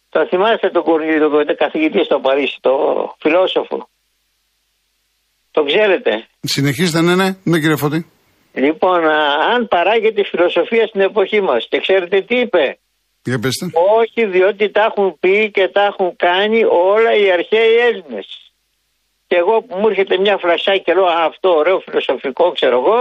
το 0.09 0.27
θυμάστε 0.29 0.69
τον 0.69 0.83
Κορνίλιο, 0.83 1.29
τον 1.29 1.55
καθηγητή 1.63 2.03
στο 2.03 2.19
Παρίσι, 2.19 2.57
το 2.61 2.73
φιλόσοφο; 3.21 3.89
Το 5.51 5.63
ξέρετε; 5.63 6.11
Συνεχίστε, 6.41 7.01
ναι, 7.01 7.15
ναι, 7.15 7.29
ναι 7.43 7.59
κύριε 7.59 7.75
Φώτη. 7.75 7.99
Λοιπόν, 8.53 8.99
α, 9.05 9.17
αν 9.53 9.67
παράγεται 9.67 10.21
η 10.21 10.25
φιλοσοφία 10.31 10.87
στην 10.87 11.01
εποχή 11.01 11.41
μας 11.41 11.67
και 11.69 11.79
ξέρετε 11.79 12.21
τι 12.21 12.35
είπε; 12.39 12.77
Για 13.23 13.39
πέστε. 13.39 13.65
Όχι 14.01 14.25
διότι 14.25 14.71
τα 14.71 14.83
έχουν 14.89 15.17
πει 15.19 15.51
και 15.51 15.67
τα 15.67 15.83
έχουν 15.91 16.15
κάνει 16.15 16.59
όλα 16.63 17.11
οι 17.21 17.31
αρχαίοι 17.31 17.73
Έλληνες. 17.87 18.27
Και 19.27 19.35
εγώ 19.35 19.61
που 19.61 19.77
μου 19.79 19.87
έρχεται 19.87 20.17
μια 20.17 20.37
φλασιά 20.37 20.77
και 20.77 20.93
λέω 20.93 21.05
«Α, 21.05 21.23
αυτό 21.31 21.49
ωραίο 21.49 21.79
φιλοσοφικό 21.79 22.51
ξέρω 22.51 22.77
εγώ, 22.81 22.99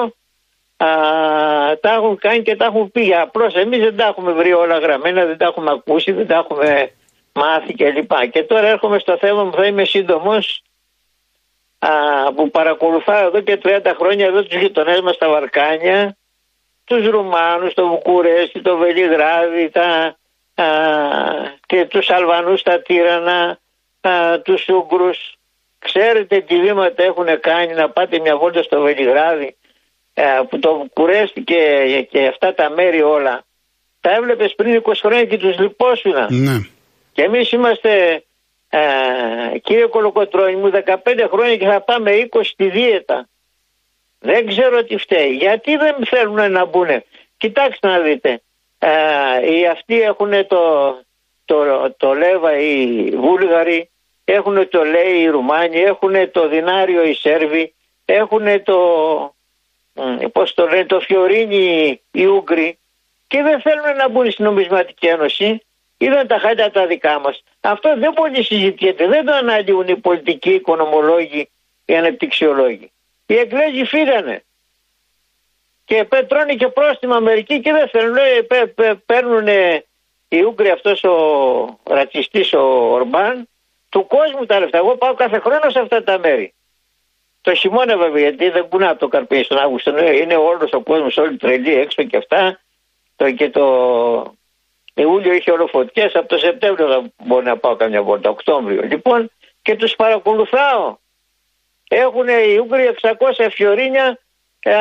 α, 0.85 1.79
τα 1.81 1.93
έχουν 1.93 2.19
κάνει 2.19 2.43
και 2.43 2.57
τα 2.57 2.65
έχουν 2.65 2.91
πει. 2.93 3.15
Απλώς 3.15 3.55
εμείς 3.55 3.79
δεν 3.79 3.97
τα 3.97 4.07
έχουμε 4.07 4.33
βρει 4.33 4.53
όλα 4.53 4.79
γραμμένα, 4.79 5.25
δεν 5.25 5.37
τα 5.37 5.45
έχουμε 5.45 5.71
ακούσει, 5.71 6.13
δεν 6.13 6.27
τα 6.27 6.35
έχουμε 6.35 6.91
μάθει 7.33 7.75
κλπ. 7.75 8.31
Και 8.31 8.43
τώρα 8.43 8.67
έρχομαι 8.67 8.99
στο 8.99 9.17
θέμα 9.17 9.45
μου, 9.45 9.53
θα 9.53 9.67
είμαι 9.67 9.85
σύντομος, 9.85 10.63
α, 11.79 11.89
που 12.35 12.51
παρακολουθάω 12.51 13.27
εδώ 13.27 13.41
και 13.41 13.57
30 13.57 13.95
χρόνια 13.99 14.27
εδώ 14.27 14.43
τους 14.43 14.61
γειτονές 14.61 15.01
μας 15.01 15.15
στα 15.15 15.29
Βαρκάνια, 15.29 16.17
τους 16.85 17.07
Ρουμάνους, 17.07 17.75
το 17.75 17.87
Βουκουρέστι, 17.89 18.61
το 18.61 18.77
Βελιγράδι, 18.77 19.71
τα, 19.71 20.17
α, 20.55 20.67
και 21.67 21.85
τους 21.85 22.11
Αλβανούς 22.11 22.61
στα 22.61 22.83
Τύρανα, 22.83 23.59
α, 24.01 24.41
τους 24.41 24.69
Ούγκρους. 24.69 25.37
Ξέρετε 25.79 26.41
τι 26.41 26.61
βήματα 26.61 27.03
έχουν 27.03 27.41
κάνει 27.41 27.75
να 27.75 27.91
πάτε 27.91 28.19
μια 28.19 28.37
βόλτα 28.37 28.63
στο 28.63 28.81
Βελιγράδι; 28.81 29.57
Που 30.49 30.59
το 30.59 30.87
κουρέστηκε 30.93 31.57
και 32.11 32.27
αυτά 32.27 32.55
τα 32.55 32.71
μέρη 32.71 33.03
όλα. 33.03 33.45
Τα 34.01 34.11
έβλεπες 34.11 34.55
πριν 34.55 34.83
20 34.85 34.93
χρόνια 35.01 35.25
και 35.25 35.39
τους 35.39 35.59
λυπόσουνα. 35.59 36.27
Ναι. 36.31 36.59
Και 37.13 37.23
εμείς 37.23 37.53
είμαστε, 37.53 38.25
κύριε 39.63 39.87
Κολοκοτρώνη 39.87 40.57
μου, 40.57 40.71
15 40.85 40.97
χρόνια 41.31 41.57
και 41.57 41.67
θα 41.67 41.81
πάμε 41.81 42.29
20 42.31 42.41
στη 42.43 42.69
δίαιτα. 42.69 43.29
Δεν 44.19 44.47
ξέρω 44.47 44.85
τι 44.85 44.97
φταίει. 44.97 45.31
Γιατί 45.31 45.77
δεν 45.77 45.95
θέλουν 46.07 46.53
να 46.53 46.65
μπουν. 46.65 46.89
Κοιτάξτε 47.37 47.89
να 47.89 47.99
δείτε. 47.99 48.43
οι 49.51 49.67
αυτοί 49.67 50.01
έχουν 50.01 50.47
το, 50.47 50.95
το, 51.45 51.91
το 51.97 52.13
Λέβα 52.13 52.59
οι 52.59 53.11
Βούλγαροι, 53.17 53.91
έχουν 54.25 54.69
το 54.69 54.85
Λέει 54.85 55.21
οι 55.21 55.29
Ρουμάνοι, 55.29 55.81
έχουν 55.81 56.31
το 56.31 56.49
Δινάριο 56.49 57.05
οι 57.05 57.15
Σέρβοι, 57.15 57.75
έχουν 58.05 58.63
το, 58.63 58.79
πώς 60.33 60.55
το 60.55 60.67
λένε, 60.67 60.85
το 60.85 61.01
Φιωρίνι 61.01 62.01
οι 62.11 62.25
Ούγγροι 62.27 62.79
και 63.27 63.43
δεν 63.43 63.61
θέλουν 63.61 63.97
να 63.97 64.09
μπουν 64.09 64.31
στην 64.31 64.45
νομισματική 64.45 65.07
ένωση. 65.07 65.63
Είδαν 65.99 66.27
τα 66.27 66.39
χάλια 66.39 66.71
τα 66.71 66.87
δικά 66.87 67.21
μας. 67.21 67.43
Αυτό 67.61 67.99
δεν 67.99 68.13
πολύ 68.13 68.45
συζητιέται. 68.45 69.07
Δεν 69.07 69.25
το 69.25 69.33
αναλύουν 69.33 69.89
οι 69.89 69.97
πολιτικοί, 69.97 70.51
οι 70.51 70.55
οικονομολόγοι, 70.55 71.51
οι 71.85 71.97
ανεπτυξιολόγοι. 71.97 72.93
Οι 73.27 73.35
Εγγλέζοι 73.35 73.85
φύγανε. 73.85 74.45
Και 75.85 76.07
τρώνε 76.29 76.55
και 76.55 76.69
πρόστιμα 76.69 77.21
μερικοί 77.21 77.61
και 77.61 77.73
δεν 77.73 77.89
θέλουν. 77.89 78.17
Παίρνουν 79.07 79.47
οι 80.29 80.43
Ούγγροι 80.43 80.71
αυτός 80.71 81.05
ο 81.05 81.79
ρατσιστής 81.85 82.53
ο 82.53 82.93
Ορμπάν 82.93 83.49
του 83.89 84.07
κόσμου 84.07 84.47
τα 84.47 84.59
λεφτά. 84.59 84.79
Εγώ 84.79 84.97
πάω 84.97 85.15
κάθε 85.15 85.39
χρόνο 85.39 85.71
σε 85.71 85.79
αυτά 85.79 86.03
τα 86.03 86.19
μέρη. 86.19 86.55
Το 87.43 87.55
χειμώνα 87.55 87.97
βέβαια 87.97 88.21
γιατί 88.21 88.51
δεν 88.51 88.69
κουνά 88.69 88.97
το 88.97 89.09
καρπί 89.09 89.43
στον 89.43 89.59
Αύγουστο. 89.59 89.99
Είναι 90.13 90.35
όλος 90.35 90.73
ο 90.73 90.81
κόσμος, 90.81 91.17
όλοι 91.17 91.37
τρελοί 91.37 91.75
έξω 91.75 92.03
και 92.03 92.17
αυτά. 92.17 92.61
Το, 93.17 93.31
και 93.33 93.51
το 93.51 94.35
Ιούλιο 94.95 95.33
είχε 95.33 95.51
όλο 95.51 95.67
φωτιές. 95.67 96.15
Από 96.15 96.29
το 96.29 96.39
Σεπτέμβριο 96.39 96.89
θα 96.89 97.03
μπορεί 97.25 97.45
να 97.45 97.57
πάω 97.57 97.77
καμιά 97.77 98.03
βόλτα. 98.03 98.31
Οκτώβριο. 98.31 98.83
Λοιπόν 98.83 99.31
και 99.63 99.77
τους 99.77 99.97
παρακολουθάω. 99.97 100.97
Έχουν 101.89 102.29
οι 102.29 102.59
Ούγγροι 102.59 102.95
600 103.01 103.49
φιωρίνια 103.51 104.19
ε, 104.63 104.73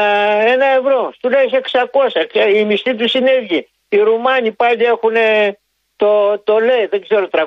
ένα 0.52 0.66
ευρώ. 0.66 1.14
Του 1.22 1.30
λέει 1.30 1.50
600. 1.72 2.26
Και 2.32 2.40
η 2.40 2.66
μισθή 2.66 2.96
τους 2.96 3.14
είναι 3.14 3.32
ίδια. 3.42 3.66
Οι 3.90 3.98
Ρουμάνοι 3.98 4.52
πάλι 4.52 4.84
έχουν 4.84 5.14
το, 5.96 6.40
το 6.40 6.60
λέει, 6.60 6.86
δεν 6.86 7.02
ξέρω, 7.02 7.28
350, 7.32 7.46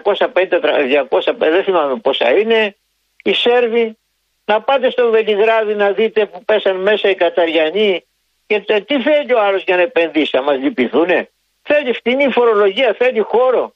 200, 1.11 1.35
δεν 1.39 1.65
θυμάμαι 1.65 1.97
πόσα 1.97 2.39
είναι. 2.39 2.77
Οι 3.23 3.35
Σέρβοι, 3.35 3.99
να 4.45 4.61
πάτε 4.61 4.91
στο 4.91 5.11
Βελιγράδι 5.11 5.75
να 5.75 5.93
δείτε 5.93 6.27
που 6.27 6.45
πέσαν 6.45 6.77
μέσα 6.77 7.09
οι 7.09 7.15
Καταριανοί 7.15 8.05
και 8.47 8.61
τι 8.87 9.03
θέλει 9.03 9.35
ο 9.35 9.41
άλλος 9.41 9.63
για 9.65 9.77
να 9.77 9.83
επενδύσει, 9.83 10.37
να 10.37 10.43
μας 10.43 10.59
λυπηθούνε; 10.59 11.29
Θέλει 11.63 11.93
φτηνή 11.93 12.31
φορολογία, 12.31 12.95
θέλει 12.99 13.21
χώρο. 13.21 13.75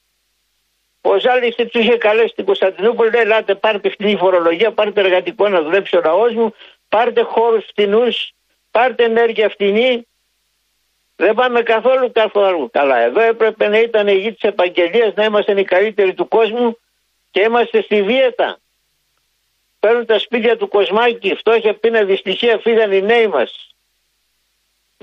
Ο 1.01 1.19
Ζάλης 1.19 1.55
τους 1.55 1.71
είχε 1.73 1.97
καλέσει 1.97 2.29
στην 2.29 2.45
Κωνσταντινούπολη, 2.45 3.11
λέει: 3.11 3.21
Ελάτε, 3.23 3.55
πάρτε 3.55 3.91
φτηνή 3.91 4.17
φορολογία, 4.17 4.73
πάρτε 4.73 5.01
εργατικό 5.01 5.49
να 5.49 5.63
δουλέψει 5.63 5.97
ο 5.97 6.01
λαός 6.05 6.35
μου, 6.35 6.55
πάρτε 6.89 7.23
χώρους 7.23 7.65
φτηνούς, 7.65 8.33
πάρτε 8.71 9.05
ενέργεια 9.05 9.49
φτηνή. 9.49 10.07
Δεν 11.17 11.35
πάμε 11.35 11.63
καθόλου 11.63 12.13
καθόλου 12.13 12.71
καλά. 12.71 12.99
Εδώ 12.99 13.21
έπρεπε 13.21 13.69
να 13.69 13.79
ήταν 13.79 14.09
η 14.09 14.15
γη 14.15 14.33
της 14.33 14.43
επαγγελίας, 14.43 15.15
να 15.15 15.25
είμαστε 15.25 15.61
οι 15.61 15.65
καλύτεροι 15.65 16.15
του 16.15 16.29
κόσμου 16.29 16.79
και 17.31 17.41
είμαστε 17.41 17.83
στη 17.83 18.01
δίαιτα. 18.01 18.59
Παίρνουν 19.81 20.07
τα 20.07 20.19
σπίτια 20.19 20.57
του 20.57 20.69
Κοσμάκη, 20.69 21.35
φτώχεια, 21.41 21.73
πείνα, 21.81 22.03
δυστυχία, 22.05 22.55
φύγαν 22.65 22.93
οι 22.93 23.03
νέοι 23.03 23.27
μας. 23.27 23.51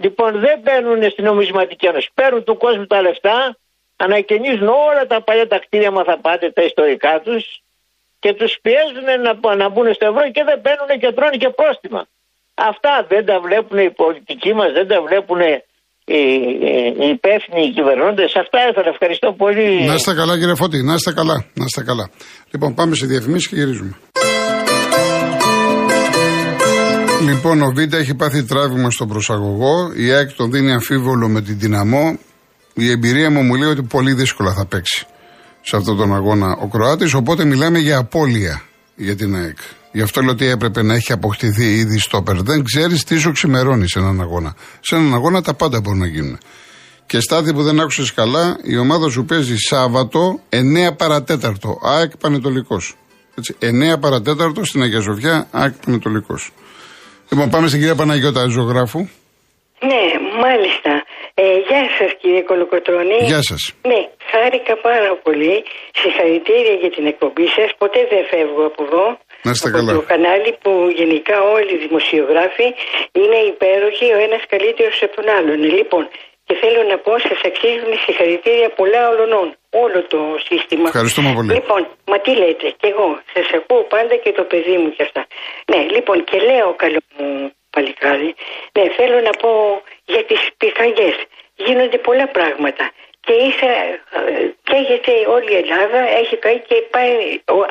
Λοιπόν, 0.03 0.31
δεν 0.45 0.55
μπαίνουν 0.63 1.09
στην 1.11 1.23
νομισματική 1.31 1.85
ένωση. 1.91 2.09
Παίρνουν 2.13 2.43
του 2.43 2.57
κόσμου 2.57 2.85
τα 2.85 3.01
λεφτά, 3.01 3.57
ανακαινίζουν 3.95 4.67
όλα 4.67 5.03
τα 5.07 5.23
παλιά 5.23 5.47
τα 5.47 5.59
κτίρια, 5.63 5.91
μα 5.91 6.03
θα 6.03 6.19
πάτε 6.25 6.51
τα 6.51 6.63
ιστορικά 6.63 7.21
τους 7.25 7.43
και 8.19 8.33
τους 8.33 8.53
πιέζουν 8.63 9.07
να, 9.25 9.55
να 9.55 9.69
μπουν 9.69 9.93
στο 9.93 10.05
ευρώ 10.11 10.23
και 10.35 10.43
δεν 10.49 10.57
μπαίνουν 10.61 10.89
και 11.01 11.11
τρώνε 11.15 11.37
και 11.43 11.49
πρόστιμα. 11.59 12.01
Αυτά 12.71 12.93
δεν 13.11 13.25
τα 13.25 13.39
βλέπουν 13.45 13.77
οι 13.77 13.91
πολιτικοί 13.91 14.53
μας, 14.59 14.69
δεν 14.77 14.87
τα 14.87 14.97
βλέπουν 15.07 15.39
οι, 15.41 16.23
οι 17.01 17.07
υπεύθυνοι, 17.17 17.61
οι 17.65 17.71
κυβερνώντες. 17.77 18.35
Αυτά 18.43 18.59
ήθελα. 18.69 18.89
Ευχαριστώ 18.95 19.33
πολύ. 19.33 19.83
Να 19.85 19.93
είστε 19.93 20.13
καλά, 20.13 20.33
κύριε 20.39 20.55
Φώτη. 20.55 20.83
Να 20.83 20.93
είστε 20.93 21.11
καλά. 21.13 21.37
Να 21.59 21.65
είστε 21.67 21.83
καλά. 21.83 22.09
Λοιπόν, 22.51 22.73
πάμε 22.73 22.95
σε 22.95 23.05
διαφημίσεις 23.05 23.47
και 23.49 23.55
γυρίζουμε. 23.55 23.93
Λοιπόν, 27.25 27.61
ο 27.61 27.71
Β' 27.71 27.93
έχει 27.93 28.15
πάθει 28.15 28.43
τράβημα 28.43 28.91
στον 28.91 29.07
προσαγωγό. 29.07 29.91
Η 29.95 30.11
ΑΕΚ 30.11 30.31
τον 30.31 30.51
δίνει 30.51 30.71
αμφίβολο 30.71 31.27
με 31.27 31.41
την 31.41 31.59
δυναμό. 31.59 32.19
Η 32.73 32.89
εμπειρία 32.89 33.31
μου 33.31 33.41
μου 33.41 33.55
λέει 33.55 33.69
ότι 33.69 33.81
πολύ 33.81 34.13
δύσκολα 34.13 34.53
θα 34.53 34.65
παίξει 34.65 35.05
σε 35.61 35.75
αυτόν 35.75 35.97
τον 35.97 36.15
αγώνα 36.15 36.57
ο 36.61 36.67
Κροάτης, 36.67 37.13
οπότε 37.13 37.45
μιλάμε 37.45 37.79
για 37.79 37.97
απώλεια 37.97 38.61
για 38.95 39.15
την 39.15 39.35
ΑΕΚ. 39.35 39.57
Γι' 39.91 40.01
αυτό 40.01 40.21
λέω 40.21 40.31
ότι 40.31 40.45
έπρεπε 40.45 40.83
να 40.83 40.93
έχει 40.93 41.11
αποκτηθεί 41.11 41.75
ήδη 41.75 41.99
στο 41.99 42.21
περ. 42.21 42.41
Δεν 42.41 42.63
ξέρεις 42.63 43.03
τι 43.03 43.17
σου 43.17 43.31
ξημερώνει 43.31 43.89
σε 43.89 43.99
έναν 43.99 44.21
αγώνα. 44.21 44.55
Σε 44.79 44.95
έναν 44.95 45.13
αγώνα 45.13 45.41
τα 45.41 45.53
πάντα 45.53 45.81
μπορούν 45.81 45.99
να 45.99 46.07
γίνουν. 46.07 46.37
Και 47.05 47.19
στάθη 47.19 47.53
που 47.53 47.63
δεν 47.63 47.79
άκουσες 47.79 48.13
καλά, 48.13 48.57
η 48.63 48.77
ομάδα 48.77 49.09
σου 49.09 49.25
παίζει 49.25 49.55
Σάββατο 49.55 50.39
9 50.49 50.95
παρατέταρτο. 50.97 51.79
ΑΕΚ 51.83 52.17
Πανετολικός. 52.17 52.97
9 53.59 53.99
παρατέταρτο 53.99 54.65
στην 54.65 54.81
Αγία 54.81 55.01
Σοφιά, 55.01 55.47
ΑΕΚ 55.51 55.73
Πανετολικός. 55.85 56.51
Λοιπόν, 57.31 57.49
πάμε 57.49 57.67
στην 57.67 57.79
κυρία 57.79 57.95
Παναγιώτα, 57.95 58.41
ζωγράφου. 58.55 59.01
Ναι, 59.89 60.03
μάλιστα. 60.43 60.91
Ε, 61.41 61.43
γεια 61.67 61.83
σας 61.97 62.11
κύριε 62.21 62.43
Κολοκοτρώνη. 62.49 63.19
Γεια 63.31 63.41
σας. 63.49 63.61
Ναι, 63.91 64.01
χάρηκα 64.31 64.75
πάρα 64.87 65.11
πολύ. 65.25 65.55
Συγχαρητήρια 66.01 66.75
για 66.81 66.91
την 66.95 67.05
εκπομπή 67.11 67.47
σας. 67.57 67.69
Ποτέ 67.81 68.01
δεν 68.11 68.23
φεύγω 68.31 68.63
από 68.71 68.81
εδώ. 68.87 69.05
Να 69.45 69.51
είστε 69.53 69.69
καλά. 69.77 69.91
Το 69.99 70.05
κανάλι 70.13 70.51
που 70.61 70.71
γενικά 70.99 71.37
όλοι 71.55 71.71
οι 71.75 71.81
δημοσιογράφοι 71.85 72.67
είναι 73.21 73.39
υπέροχοι, 73.53 74.07
ο 74.17 74.19
ένας 74.27 74.43
καλύτερος 74.53 74.97
από 75.05 75.13
τον 75.19 75.27
άλλον. 75.37 75.57
Λοιπόν, 75.77 76.03
και 76.45 76.55
θέλω 76.61 76.81
να 76.91 76.97
πω, 77.05 77.11
σας 77.29 77.41
αξίζουν 77.49 77.91
συγχαρητήρια 78.05 78.69
πολλά 78.79 79.01
όλων. 79.13 79.47
Όλο 79.83 79.99
το 80.13 80.19
σύστημα. 80.49 80.87
Ευχαριστούμε 80.93 81.29
πολύ. 81.37 81.49
Λοιπόν, 81.59 81.81
μα 82.11 82.17
τι 82.25 82.31
λέτε, 82.41 82.67
και 82.79 82.87
εγώ 82.93 83.07
σας 83.33 83.47
ακούω 83.57 83.83
πάντα 83.95 84.15
και 84.23 84.31
το 84.39 84.43
παιδί 84.51 84.75
μου 84.81 84.89
και 84.95 85.03
αυτά. 85.07 85.21
Ναι, 85.71 85.79
λοιπόν, 85.95 86.17
και 86.29 86.37
λέω 86.49 86.69
καλό 86.83 86.99
μου 87.17 87.29
παλικάρι, 87.73 88.31
ναι, 88.75 88.83
θέλω 88.97 89.17
να 89.27 89.33
πω 89.41 89.51
για 90.13 90.23
τις 90.29 90.41
πυρκαγιέ. 90.59 91.11
Γίνονται 91.65 91.97
πολλά 92.07 92.27
πράγματα 92.37 92.85
και 93.25 93.33
ίσα 93.49 93.71
καίγεται 94.69 95.13
όλη 95.35 95.49
η 95.55 95.57
Ελλάδα, 95.63 95.99
έχει 96.21 96.35
πάει 96.43 96.57
και 96.69 96.77
πάει, 96.95 97.13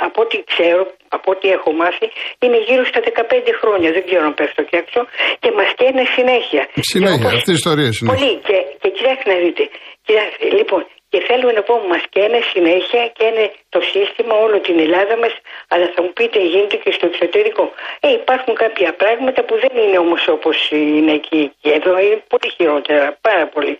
από 0.09 0.19
ό,τι 0.25 0.37
ξέρω, 0.51 0.83
από 1.17 1.29
ό,τι 1.35 1.47
έχω 1.57 1.71
μάθει, 1.81 2.07
είναι 2.45 2.59
γύρω 2.67 2.85
στα 2.91 3.01
15 3.01 3.53
χρόνια, 3.61 3.89
δεν 3.97 4.03
ξέρω 4.07 4.25
αν 4.31 4.35
πέφτω 4.39 4.63
και 4.69 4.77
έξω, 4.83 5.01
και 5.43 5.51
μας 5.59 5.71
καίνε 5.79 6.05
συνέχεια. 6.17 6.63
Συνέχεια, 6.93 7.29
αυτή 7.39 7.51
η 7.55 7.59
ιστορία 7.63 7.91
συνέχεια. 7.93 8.13
Πολύ, 8.13 8.33
και, 8.49 8.57
και 8.81 8.89
κοιτάξτε 8.97 9.27
να 9.33 9.39
δείτε, 9.43 9.65
κοιτάξτε, 10.07 10.45
λοιπόν, 10.59 10.83
και 11.15 11.21
θέλουμε 11.29 11.53
να 11.53 11.63
πω, 11.63 11.75
μας 11.89 12.03
καίνε 12.11 12.41
συνέχεια 12.53 13.03
και 13.17 13.25
είναι 13.25 13.51
το 13.69 13.81
σύστημα 13.81 14.35
όλο 14.35 14.61
την 14.61 14.79
Ελλάδα 14.79 15.17
μας, 15.17 15.33
αλλά 15.69 15.87
θα 15.95 16.03
μου 16.03 16.13
πείτε 16.13 16.39
γίνεται 16.39 16.77
και 16.77 16.93
στο 16.93 17.07
εξωτερικό. 17.07 17.73
Ε, 18.01 18.13
υπάρχουν 18.13 18.55
κάποια 18.55 18.93
πράγματα 18.93 19.43
που 19.43 19.55
δεν 19.59 19.83
είναι 19.83 19.99
όμως 19.99 20.29
όπως 20.29 20.71
είναι 20.71 21.13
εκεί 21.13 21.53
και 21.61 21.71
εδώ, 21.71 21.99
είναι 21.99 22.23
πολύ 22.29 22.49
χειρότερα, 22.57 23.19
πάρα 23.21 23.47
πολύ. 23.47 23.79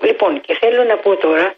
Λοιπόν, 0.00 0.40
και 0.40 0.54
θέλω 0.60 0.84
να 0.84 0.96
πω 0.96 1.16
τώρα, 1.16 1.54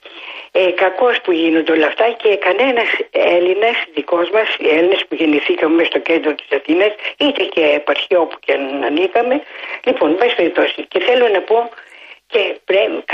ε, 0.52 0.70
κακώ 0.70 1.10
που 1.22 1.32
γίνονται 1.32 1.72
όλα 1.72 1.86
αυτά 1.86 2.10
και 2.10 2.36
κανένας 2.36 2.88
Έλληνας 3.10 3.76
δικός 3.94 4.30
μας, 4.30 4.48
οι 4.58 4.68
Έλληνες 4.68 5.04
που 5.08 5.14
γεννηθήκαμε 5.14 5.84
στο 5.84 5.98
κέντρο 5.98 6.34
της 6.34 6.46
Αθήνας, 6.58 6.92
είτε 7.16 7.42
και 7.44 7.64
επαρχία 7.74 8.18
όπου 8.20 8.36
και 8.44 8.52
αν 8.52 8.82
ανήκαμε, 8.84 9.42
λοιπόν, 9.84 10.16
πάση 10.16 10.34
περιπτώσει. 10.34 10.84
Και 10.88 10.98
θέλω 10.98 11.28
να 11.28 11.40
πω 11.40 11.70
και 12.34 12.56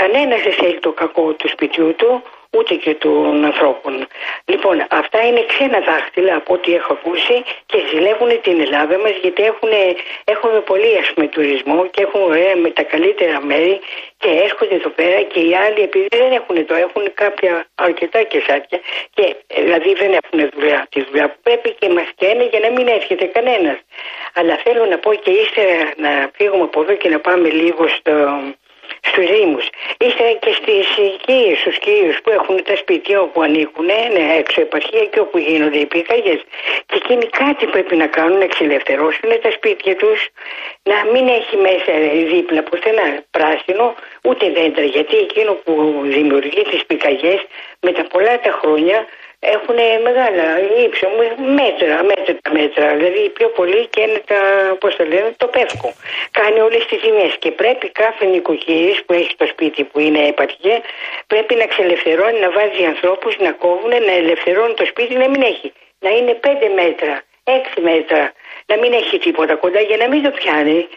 πρέπει, 0.01 0.13
κανένας 0.13 0.41
δεν 0.41 0.53
θέλει 0.53 0.79
το 0.79 0.91
κακό 0.91 1.33
του 1.33 1.47
σπιτιού 1.49 1.95
του, 1.95 2.23
ούτε 2.57 2.75
και 2.75 2.93
των 2.95 3.45
ανθρώπων. 3.45 4.07
Λοιπόν, 4.45 4.85
αυτά 4.89 5.19
είναι 5.27 5.45
ξένα 5.47 5.79
δάχτυλα 5.79 6.35
από 6.35 6.53
ό,τι 6.53 6.73
έχω 6.75 6.93
ακούσει 6.93 7.43
και 7.65 7.77
ζηλεύουν 7.89 8.41
την 8.41 8.59
Ελλάδα 8.59 8.97
μας 8.97 9.13
γιατί 9.21 9.43
έχουν, 9.43 9.69
έχουμε 10.23 10.59
πολύ 10.59 10.97
ας 10.97 11.11
πούμε 11.13 11.27
τουρισμό 11.27 11.87
και 11.87 12.01
έχουν 12.01 12.21
ωραία 12.21 12.55
με 12.55 12.69
τα 12.69 12.83
καλύτερα 12.83 13.45
μέρη 13.45 13.79
και 14.17 14.29
έρχονται 14.45 14.75
εδώ 14.75 14.89
πέρα 14.89 15.21
και 15.21 15.39
οι 15.39 15.55
άλλοι 15.55 15.81
επειδή 15.81 16.07
δεν 16.09 16.31
έχουν 16.31 16.65
το 16.65 16.75
έχουν 16.75 17.03
κάποια 17.13 17.65
αρκετά 17.75 18.23
κεσάτια 18.23 18.79
και 19.13 19.35
δηλαδή 19.55 19.93
δεν 19.93 20.11
έχουν 20.19 20.49
δουλειά 20.53 20.87
τη 20.89 21.03
δουλειά 21.03 21.27
που 21.29 21.39
πρέπει 21.43 21.69
και 21.79 21.89
μας 21.89 22.09
καίνε 22.15 22.43
για 22.51 22.59
να 22.59 22.69
μην 22.69 22.87
έρχεται 22.87 23.25
κανένας. 23.25 23.77
Αλλά 24.33 24.59
θέλω 24.63 24.85
να 24.85 24.97
πω 24.97 25.13
και 25.13 25.31
ύστερα 25.31 25.91
να 25.97 26.29
φύγουμε 26.33 26.63
από 26.63 26.81
εδώ 26.81 26.93
και 26.93 27.09
να 27.09 27.19
πάμε 27.19 27.49
λίγο 27.49 27.87
στο, 27.87 28.13
στους 29.01 29.25
Δήμους. 29.25 29.69
Ύστερα 29.99 30.31
και 30.43 30.51
στις 30.59 30.85
οικίες, 30.97 31.57
στους 31.59 31.77
κύριου 31.77 32.13
που 32.23 32.29
έχουν 32.29 32.63
τα 32.63 32.75
σπίτια 32.75 33.21
όπου 33.21 33.41
ανήκουν, 33.41 33.85
ναι, 33.85 34.23
έξω 34.37 34.61
επαρχία 34.61 35.05
και 35.05 35.19
όπου 35.19 35.37
γίνονται 35.37 35.77
οι 35.77 35.85
πυρκαγιές. 35.85 36.41
Και 36.85 36.95
εκείνοι 36.95 37.25
κάτι 37.25 37.65
πρέπει 37.65 37.95
να 37.95 38.07
κάνουν, 38.07 38.37
να 38.37 38.43
εξελευθερώσουν 38.43 39.29
τα 39.41 39.51
σπίτια 39.51 39.95
τους, 39.95 40.29
να 40.83 40.97
μην 41.11 41.27
έχει 41.27 41.55
μέσα 41.57 41.91
δίπλα 42.33 42.63
πουθενά 42.63 43.23
πράσινο, 43.31 43.95
ούτε 44.23 44.49
δέντρα. 44.49 44.83
Γιατί 44.83 45.15
εκείνο 45.17 45.53
που 45.63 46.01
δημιουργεί 46.03 46.61
τις 46.71 46.85
πυρκαγιές 46.85 47.41
με 47.79 47.91
τα 47.91 48.03
πολλά 48.03 48.39
τα 48.39 48.51
χρόνια 48.61 49.05
έχουν 49.43 49.79
μεγάλα 50.03 50.45
ύψο, 50.85 51.07
μέτρα, 51.61 52.03
μέτρα, 52.03 52.35
μέτρα. 52.51 52.95
Δηλαδή 52.95 53.29
πιο 53.29 53.47
πολύ 53.47 53.87
και 53.87 54.01
είναι 54.01 54.21
τα, 54.25 54.41
πώς 54.79 54.95
το 54.95 55.03
λένε, 55.05 55.33
το 55.37 55.47
πεύκο. 55.47 55.93
Κάνει 56.31 56.59
όλες 56.59 56.85
τις 56.85 56.99
ζημιές 57.03 57.35
και 57.39 57.51
πρέπει 57.51 57.89
κάθε 57.89 58.25
νοικοκυρίς 58.25 59.03
που 59.05 59.13
έχει 59.13 59.35
το 59.35 59.45
σπίτι 59.45 59.83
που 59.83 59.99
είναι 59.99 60.27
επαρχία 60.27 60.81
πρέπει 61.27 61.55
να 61.55 61.65
ξελευθερώνει, 61.65 62.39
να 62.39 62.51
βάζει 62.51 62.83
ανθρώπους 62.93 63.37
να 63.37 63.51
κόβουν, 63.51 63.89
να 63.89 64.13
ελευθερώνει 64.21 64.73
το 64.73 64.85
σπίτι 64.85 65.13
να 65.15 65.27
μην 65.29 65.41
έχει. 65.41 65.73
Να 65.99 66.09
είναι 66.09 66.33
πέντε 66.33 66.67
μέτρα, 66.79 67.21
έξι 67.43 67.81
μέτρα, 67.81 68.31
να 68.65 68.77
μην 68.77 68.93
έχει 68.93 69.17
τίποτα 69.17 69.55
κοντά 69.55 69.79
για 69.79 69.97
να 69.97 70.07
μην 70.07 70.23
το 70.23 70.31
πιάνει 70.31 70.87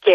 και 0.00 0.12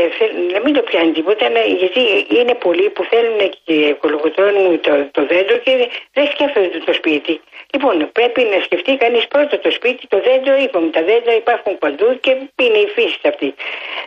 να 0.54 0.60
μην 0.64 0.74
το 0.74 0.82
πιάνει 0.82 1.12
τίποτα, 1.12 1.48
γιατί 1.82 2.02
είναι 2.38 2.54
πολλοί 2.54 2.90
που 2.90 3.04
θέλουν 3.04 3.40
και 3.64 3.74
οικολογοτρώνουν 3.74 4.80
το, 4.80 5.08
το 5.12 5.26
δέντρο 5.26 5.58
και 5.58 5.90
δεν 6.14 6.28
σκέφτονται 6.32 6.80
το 6.86 6.94
σπίτι. 6.94 7.42
Λοιπόν, 7.74 8.10
πρέπει 8.12 8.42
να 8.54 8.64
σκεφτεί 8.64 8.98
κανείς 8.98 9.28
πρώτα 9.28 9.60
το 9.60 9.72
σπίτι, 9.72 10.08
το 10.08 10.22
δέντρο, 10.26 10.54
είπαμε, 10.64 10.90
τα 10.90 11.04
δέντρα 11.04 11.34
υπάρχουν 11.36 11.78
παντού 11.78 12.20
και 12.20 12.32
είναι 12.64 12.78
η 12.78 12.88
φύση 12.88 13.20
αυτή. 13.24 13.54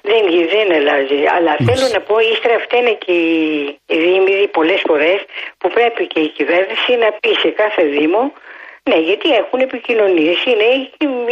Δεν, 0.02 0.22
δεν 0.54 0.72
αλλάζει. 0.72 1.20
Αλλά 1.36 1.56
θέλω 1.66 1.86
να 1.92 2.00
πω, 2.00 2.18
ύστερα 2.18 2.58
φταίνε 2.58 2.92
και 3.04 3.12
οι 3.12 3.96
δήμοι 4.04 4.48
πολλές 4.48 4.80
φορές 4.86 5.18
που 5.58 5.68
πρέπει 5.68 6.06
και 6.06 6.20
η 6.20 6.28
κυβέρνηση 6.28 6.92
να 6.96 7.12
πει 7.20 7.34
σε 7.34 7.48
κάθε 7.48 7.82
Δήμο 7.82 8.32
ναι, 8.88 8.98
γιατί 8.98 9.28
έχουν 9.30 9.60
επικοινωνίες. 9.60 10.44
Είναι 10.44 10.68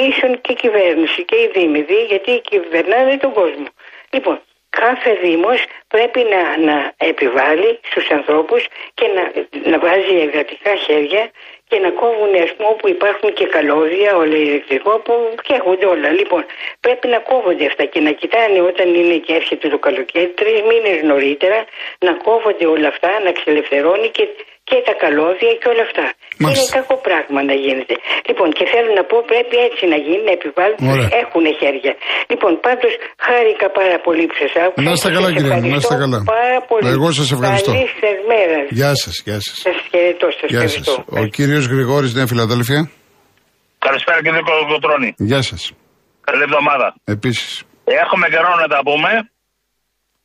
ίσον 0.09 0.41
και 0.41 0.53
η 0.53 0.55
κυβέρνηση 0.55 1.25
και 1.25 1.37
οι 1.37 1.51
δήμοι, 1.55 1.87
γιατί 2.09 2.41
κυβερνάνε 2.51 3.17
τον 3.17 3.33
κόσμο. 3.33 3.67
Λοιπόν, 4.14 4.40
κάθε 4.71 5.12
Δήμος 5.23 5.64
πρέπει 5.88 6.21
να, 6.33 6.42
να 6.68 6.92
επιβάλλει 6.97 7.80
στους 7.90 8.11
ανθρώπους 8.11 8.66
και 8.94 9.06
να, 9.16 9.23
να 9.71 9.78
βάζει 9.78 10.14
εργατικά 10.26 10.75
χέρια 10.75 11.30
και 11.68 11.78
να 11.78 11.90
κόβουν 11.90 12.35
ας 12.35 12.54
πούμε 12.54 12.68
όπου 12.68 12.88
υπάρχουν 12.88 13.33
και 13.33 13.47
καλώδια, 13.47 14.16
όλα 14.16 14.37
ηλεκτρικό 14.37 14.99
που 14.99 15.12
φτιάχνονται 15.38 15.87
όλα. 15.87 16.09
Λοιπόν, 16.11 16.44
πρέπει 16.80 17.06
να 17.09 17.18
κόβονται 17.18 17.66
αυτά 17.66 17.85
και 17.85 18.00
να 18.00 18.11
κοιτάνε 18.11 18.61
όταν 18.61 18.94
είναι 18.94 19.16
και 19.16 19.35
έρχεται 19.35 19.68
το 19.68 19.78
καλοκαίρι, 19.78 20.28
τρεις 20.28 20.62
μήνες 20.62 21.02
νωρίτερα, 21.02 21.64
να 21.99 22.12
κόβονται 22.12 22.66
όλα 22.66 22.88
αυτά, 22.88 23.21
να 23.25 23.33
ξελευθερώνει 23.33 24.09
και 24.09 24.28
και 24.68 24.76
τα 24.88 24.94
καλώδια 25.02 25.52
και 25.61 25.68
όλα 25.73 25.85
αυτά. 25.88 26.06
Μάλιστα. 26.42 26.62
Είναι 26.62 26.73
κακό 26.78 26.94
πράγμα 27.06 27.40
να 27.50 27.54
γίνεται. 27.64 27.94
Λοιπόν, 28.28 28.49
και 28.56 28.64
θέλω 28.73 28.90
να 28.99 29.04
πω, 29.11 29.16
πρέπει 29.33 29.56
έτσι 29.68 29.83
να 29.92 29.99
γίνει, 30.06 30.23
να 30.28 30.35
επιβάλλουν. 30.38 30.78
Έχουν 31.23 31.44
χέρια. 31.61 31.92
Λοιπόν, 32.30 32.52
πάντως 32.66 32.92
χάρηκα 33.26 33.66
πάρα 33.80 33.97
πολύ 34.06 34.25
που 34.28 34.37
σας 34.42 34.52
άκουσα. 34.64 34.83
Να 34.87 34.90
είστε 34.94 35.09
καλά, 35.16 35.28
κύριε 35.37 35.54
μου, 35.61 35.68
να 35.75 35.78
είστε 35.80 35.97
καλά. 36.04 36.18
Πάρα 36.38 36.61
πολύ. 36.71 36.85
Εγώ 36.94 37.09
σας 37.18 37.28
ευχαριστώ. 37.35 37.71
Καλής 37.73 37.92
σας 38.02 38.18
μέρας. 38.30 38.64
Γεια 38.78 38.92
σας, 39.02 39.14
γεια 39.26 39.38
σας. 39.47 39.56
Σας 39.66 39.76
χαιρετώ, 39.90 40.26
σας 40.38 40.49
Γεια 40.54 40.66
σας. 40.75 40.87
Ο 41.23 41.25
κύριος 41.37 41.64
Γρηγόρης, 41.73 42.11
Νέα 42.16 42.26
Φιλαδέλφια. 42.30 42.80
Καλησπέρα 43.87 44.18
κύριε 44.25 44.42
Κολοκοτρόνη. 44.50 45.11
Γεια 45.30 45.42
σας. 45.49 45.62
Καλή 46.28 46.42
εβδομάδα. 46.49 46.87
Επίσης. 47.16 47.50
Έχουμε 48.02 48.26
καιρό 48.35 48.52
να 48.62 48.68
τα 48.75 48.80
πούμε. 48.88 49.11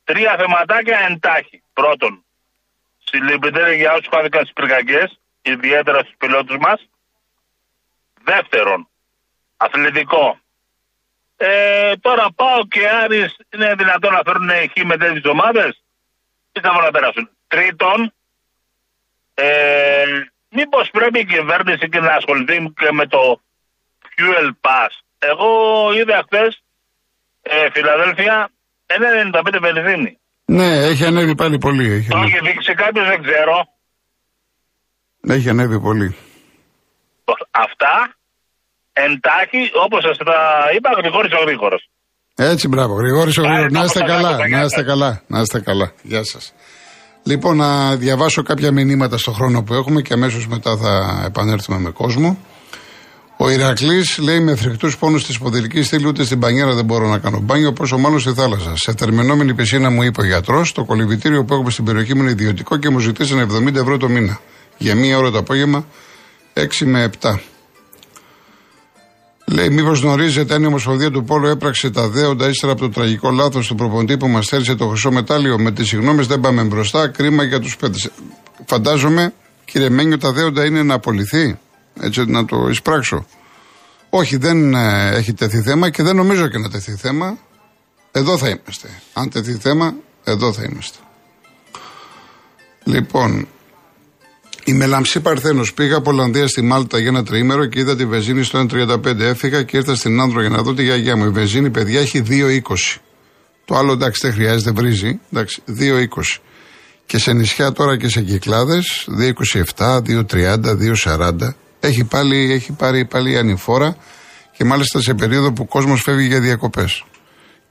Τρία 0.08 0.32
θεματάκια 0.40 0.98
εντάχει. 1.08 1.56
Πρώτον, 1.72 2.12
συλληπιτήρια 3.10 3.72
για 3.72 3.92
όσους 3.92 4.08
χάθηκαν 4.10 4.40
στις 4.40 4.52
πυρκαγιές, 4.52 5.20
ιδιαίτερα 5.42 5.98
στους 5.98 6.14
πιλότους 6.18 6.56
μας. 6.56 6.88
Δεύτερον, 8.22 8.88
αθλητικό. 9.56 10.40
Ε, 11.36 11.96
τώρα 11.96 12.26
πάω 12.34 12.66
και 12.66 12.88
Άρης 12.88 13.36
είναι 13.52 13.74
δυνατόν 13.74 14.12
να 14.12 14.20
φέρουν 14.24 14.50
χ 14.50 14.84
με 14.84 14.96
τέτοιες 14.96 15.24
ομάδες. 15.24 15.82
Τι 16.52 16.60
θα 16.60 16.82
να 16.82 16.90
περάσουν. 16.90 17.30
Τρίτον, 17.48 18.12
ε, 19.34 20.04
μήπως 20.48 20.90
πρέπει 20.90 21.18
η 21.18 21.24
κυβέρνηση 21.24 21.88
και 21.88 22.00
να 22.00 22.14
ασχοληθεί 22.14 22.72
και 22.76 22.92
με 22.92 23.06
το 23.06 23.40
fuel 24.16 24.50
pass. 24.60 24.88
Εγώ 25.18 25.92
είδα 25.92 26.22
χθες 26.26 26.62
ε, 27.42 27.70
Φιλαδέλφια 27.70 28.50
1,95 28.86 29.58
βενζίνη. 29.60 30.18
Ναι, 30.56 30.70
έχει 30.90 31.04
ανέβει 31.04 31.34
πάλι 31.34 31.58
πολύ. 31.58 31.92
Έχει 31.92 32.08
Το 32.08 32.18
έχει 32.18 32.38
δείξει 32.46 32.74
κάποιος, 32.74 33.06
δεν 33.08 33.22
ξέρω. 33.22 33.56
Έχει 35.36 35.48
ανέβει 35.48 35.80
πολύ. 35.80 36.16
Αυτά 37.50 37.94
εντάχει, 38.92 39.62
όπως 39.84 40.00
σας 40.06 40.16
τα 40.16 40.38
είπα, 40.76 40.90
γρηγόρης 41.00 41.32
ο 41.32 41.44
γρήγορος. 41.44 41.90
Έτσι, 42.34 42.68
μπράβο. 42.68 42.94
Γρηγόρης 42.94 43.38
ο 43.38 43.42
γρήγορος. 43.42 43.72
Να 43.72 43.84
είστε 43.84 44.00
καλά. 44.00 44.36
Να 44.48 44.60
είστε 44.62 44.82
καλά. 44.82 45.22
Να 45.26 45.40
είστε 45.40 45.60
καλά. 45.60 45.92
Γεια 46.02 46.24
σας. 46.24 46.52
Λοιπόν, 47.22 47.56
να 47.56 47.96
διαβάσω 47.96 48.42
κάποια 48.42 48.72
μηνύματα 48.72 49.18
στο 49.18 49.32
χρόνο 49.32 49.62
που 49.62 49.74
έχουμε 49.74 50.00
και 50.02 50.12
αμέσως 50.12 50.46
μετά 50.46 50.76
θα 50.76 51.22
επανέλθουμε 51.26 51.78
με 51.78 51.90
κόσμο. 51.90 52.38
Ο 53.42 53.50
Ηρακλής 53.50 54.18
λέει 54.18 54.40
με 54.40 54.54
φρικτούς 54.54 54.98
πόνους 54.98 55.26
της 55.26 55.38
ποδηλικής 55.38 55.86
στήλη 55.86 56.06
ούτε 56.06 56.24
στην 56.24 56.38
πανιέρα 56.38 56.74
δεν 56.74 56.84
μπορώ 56.84 57.08
να 57.08 57.18
κάνω 57.18 57.40
μπάνιο, 57.40 57.72
πόσο 57.72 57.98
μάλλον 57.98 58.20
στη 58.20 58.32
θάλασσα. 58.32 58.76
Σε 58.76 58.94
τερμινόμενη 58.94 59.54
πισίνα 59.54 59.90
μου 59.90 60.02
είπε 60.02 60.20
ο 60.20 60.24
γιατρός, 60.24 60.72
το 60.72 60.84
κολυμπητήριο 60.84 61.44
που 61.44 61.54
έχουμε 61.54 61.70
στην 61.70 61.84
περιοχή 61.84 62.14
μου 62.14 62.22
είναι 62.22 62.30
ιδιωτικό 62.30 62.76
και 62.76 62.88
μου 62.88 62.98
ζητήσαν 62.98 63.50
70 63.68 63.74
ευρώ 63.74 63.96
το 63.96 64.08
μήνα. 64.08 64.40
Για 64.78 64.94
μία 64.94 65.18
ώρα 65.18 65.30
το 65.30 65.38
απόγευμα, 65.38 65.86
6 66.54 66.86
με 66.86 67.10
7. 67.20 67.38
Λέει, 69.46 69.68
μήπως 69.70 70.00
γνωρίζετε 70.00 70.54
αν 70.54 70.62
η 70.62 70.66
Ομοσπονδία 70.66 71.10
του 71.10 71.24
Πόλου 71.24 71.46
έπραξε 71.46 71.90
τα 71.90 72.08
δέοντα 72.08 72.48
ύστερα 72.48 72.72
από 72.72 72.80
το 72.80 72.88
τραγικό 72.88 73.30
λάθος 73.30 73.66
του 73.66 73.74
προποντή 73.74 74.16
που 74.16 74.28
μας 74.28 74.46
θέλησε 74.46 74.74
το 74.74 74.86
χρυσό 74.86 75.10
μετάλλιο. 75.10 75.58
Με 75.58 75.72
τις 75.72 75.88
συγγνώμες 75.88 76.26
δεν 76.26 76.40
πάμε 76.40 76.62
μπροστά, 76.62 77.08
κρίμα 77.08 77.42
για 77.42 77.60
τους 77.60 77.76
πέντε. 77.76 77.98
Φαντάζομαι, 78.66 79.32
κύριε 79.64 79.88
Μένιο, 79.88 80.18
τα 80.18 80.32
δέοντα 80.32 80.64
είναι 80.64 80.82
να 80.82 80.94
απολυθεί 80.94 81.58
έτσι 82.00 82.24
να 82.24 82.44
το 82.44 82.68
εισπράξω. 82.68 83.26
Όχι, 84.10 84.36
δεν 84.36 84.74
ε, 84.74 85.10
έχει 85.14 85.32
τεθεί 85.32 85.60
θέμα 85.60 85.90
και 85.90 86.02
δεν 86.02 86.16
νομίζω 86.16 86.48
και 86.48 86.58
να 86.58 86.70
τεθεί 86.70 86.94
θέμα. 86.94 87.38
Εδώ 88.12 88.38
θα 88.38 88.48
είμαστε. 88.48 88.88
Αν 89.12 89.30
τεθεί 89.30 89.52
θέμα, 89.52 89.94
εδώ 90.24 90.52
θα 90.52 90.62
είμαστε. 90.62 90.98
Λοιπόν, 92.84 93.48
η 94.64 94.72
Μελαμψή 94.72 95.20
Παρθένος. 95.20 95.74
Πήγα 95.74 95.96
από 95.96 96.10
Ολλανδία 96.10 96.48
στη 96.48 96.62
Μάλτα 96.62 96.98
για 96.98 97.08
ένα 97.08 97.24
τριήμερο 97.24 97.66
και 97.66 97.78
είδα 97.78 97.96
τη 97.96 98.06
βεζίνη 98.06 98.42
στο 98.42 98.66
1,35. 98.70 99.20
Έφυγα 99.20 99.62
και 99.62 99.76
ήρθα 99.76 99.94
στην 99.94 100.20
Άνδρο 100.20 100.40
για 100.40 100.50
να 100.50 100.62
δω 100.62 100.74
τη 100.74 100.82
γιαγιά 100.82 101.16
μου. 101.16 101.24
Η 101.24 101.28
βεζίνη, 101.28 101.70
παιδιά, 101.70 102.00
έχει 102.00 102.22
2,20. 102.28 102.60
Το 103.64 103.76
άλλο 103.76 103.92
εντάξει 103.92 104.20
δεν 104.26 104.32
χρειάζεται, 104.32 104.70
βρίζει. 104.70 105.20
Εντάξει, 105.32 105.62
2,20. 105.78 106.06
Και 107.06 107.18
σε 107.18 107.32
νησιά 107.32 107.72
τώρα 107.72 107.96
και 107.96 108.08
σε 108.08 108.20
κυκλάδες 108.20 109.08
2,27, 109.76 110.00
2,30, 110.00 110.58
2,40. 111.04 111.54
Έχει, 111.80 112.04
πάλι, 112.04 112.52
έχει 112.52 112.72
πάρει 112.72 113.04
πάλι 113.04 113.38
ανηφόρα 113.38 113.96
και 114.56 114.64
μάλιστα 114.64 115.00
σε 115.00 115.14
περίοδο 115.14 115.52
που 115.52 115.62
ο 115.62 115.66
κόσμος 115.66 116.02
φεύγει 116.02 116.26
για 116.26 116.40
διακοπές. 116.40 117.04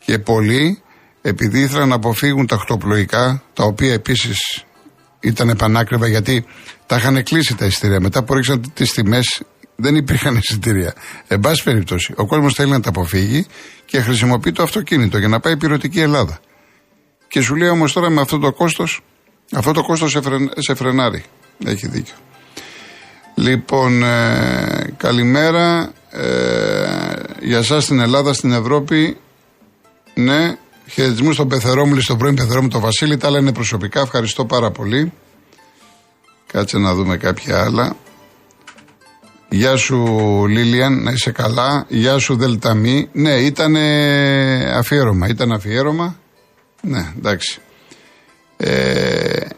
Και 0.05 0.19
πολλοί, 0.19 0.81
επειδή 1.21 1.59
ήθελαν 1.59 1.87
να 1.87 1.95
αποφύγουν 1.95 2.47
τα 2.47 2.57
χτωπλοϊκά, 2.57 3.43
τα 3.53 3.63
οποία 3.63 3.93
επίσης 3.93 4.63
ήταν 5.19 5.49
επανάκριβα 5.49 6.07
γιατί 6.07 6.45
τα 6.85 6.95
είχαν 6.95 7.23
κλείσει 7.23 7.55
τα 7.55 7.65
εισιτήρια. 7.65 7.99
Μετά 7.99 8.23
που 8.23 8.33
ρίξαν 8.33 8.73
τις 8.73 8.91
τιμές, 8.91 9.41
δεν 9.75 9.95
υπήρχαν 9.95 10.35
εισιτήρια. 10.35 10.93
Εν 11.27 11.39
πάση 11.39 11.63
περιπτώσει, 11.63 12.13
ο 12.15 12.25
κόσμος 12.25 12.53
θέλει 12.53 12.71
να 12.71 12.79
τα 12.79 12.89
αποφύγει 12.89 13.45
και 13.85 14.01
χρησιμοποιεί 14.01 14.51
το 14.51 14.63
αυτοκίνητο 14.63 15.17
για 15.17 15.27
να 15.27 15.39
πάει 15.39 15.57
πυρωτική 15.57 15.99
Ελλάδα. 15.99 16.39
Και 17.27 17.41
σου 17.41 17.55
λέει 17.55 17.69
όμως 17.69 17.93
τώρα 17.93 18.09
με 18.09 18.21
αυτό 18.21 18.39
το 18.39 18.51
κόστος, 18.51 19.01
αυτό 19.53 19.71
το 19.71 19.83
κόστος 19.83 20.11
σε, 20.11 20.19
σε 20.55 20.73
φρενάρει. 20.75 21.23
Έχει 21.65 21.87
δίκιο. 21.87 22.15
Λοιπόν, 23.39 24.03
ε, 24.03 24.93
καλημέρα. 24.97 25.91
Ε, 26.09 26.23
για 27.39 27.57
εσά 27.57 27.81
στην 27.81 27.99
Ελλάδα, 27.99 28.33
στην 28.33 28.51
Ευρώπη. 28.51 29.17
Ναι, 30.13 30.57
χαιρετισμούς 30.89 31.33
στον 31.33 31.47
Πεθερόμουλη, 31.47 32.01
στον 32.01 32.17
πρώην 32.17 32.35
Πεθερόμουλη, 32.35 32.71
τον 32.71 32.81
Βασίλη. 32.81 33.17
Τα 33.17 33.27
άλλα 33.27 33.39
είναι 33.39 33.53
προσωπικά. 33.53 34.01
Ευχαριστώ 34.01 34.45
πάρα 34.45 34.71
πολύ. 34.71 35.13
Κάτσε 36.51 36.77
να 36.77 36.93
δούμε 36.93 37.17
κάποια 37.17 37.63
άλλα. 37.63 37.95
Γεια 39.49 39.75
σου 39.75 39.97
Λίλιαν, 40.47 41.03
να 41.03 41.11
είσαι 41.11 41.31
καλά. 41.31 41.85
Γεια 41.87 42.17
σου 42.17 42.35
Δελταμή. 42.35 43.09
Ναι, 43.11 43.33
ήταν 43.33 43.75
αφιέρωμα. 44.75 45.27
Ήταν 45.27 45.51
αφιέρωμα. 45.51 46.15
Ναι, 46.81 47.13
εντάξει. 47.17 47.59
Ε, 48.57 49.48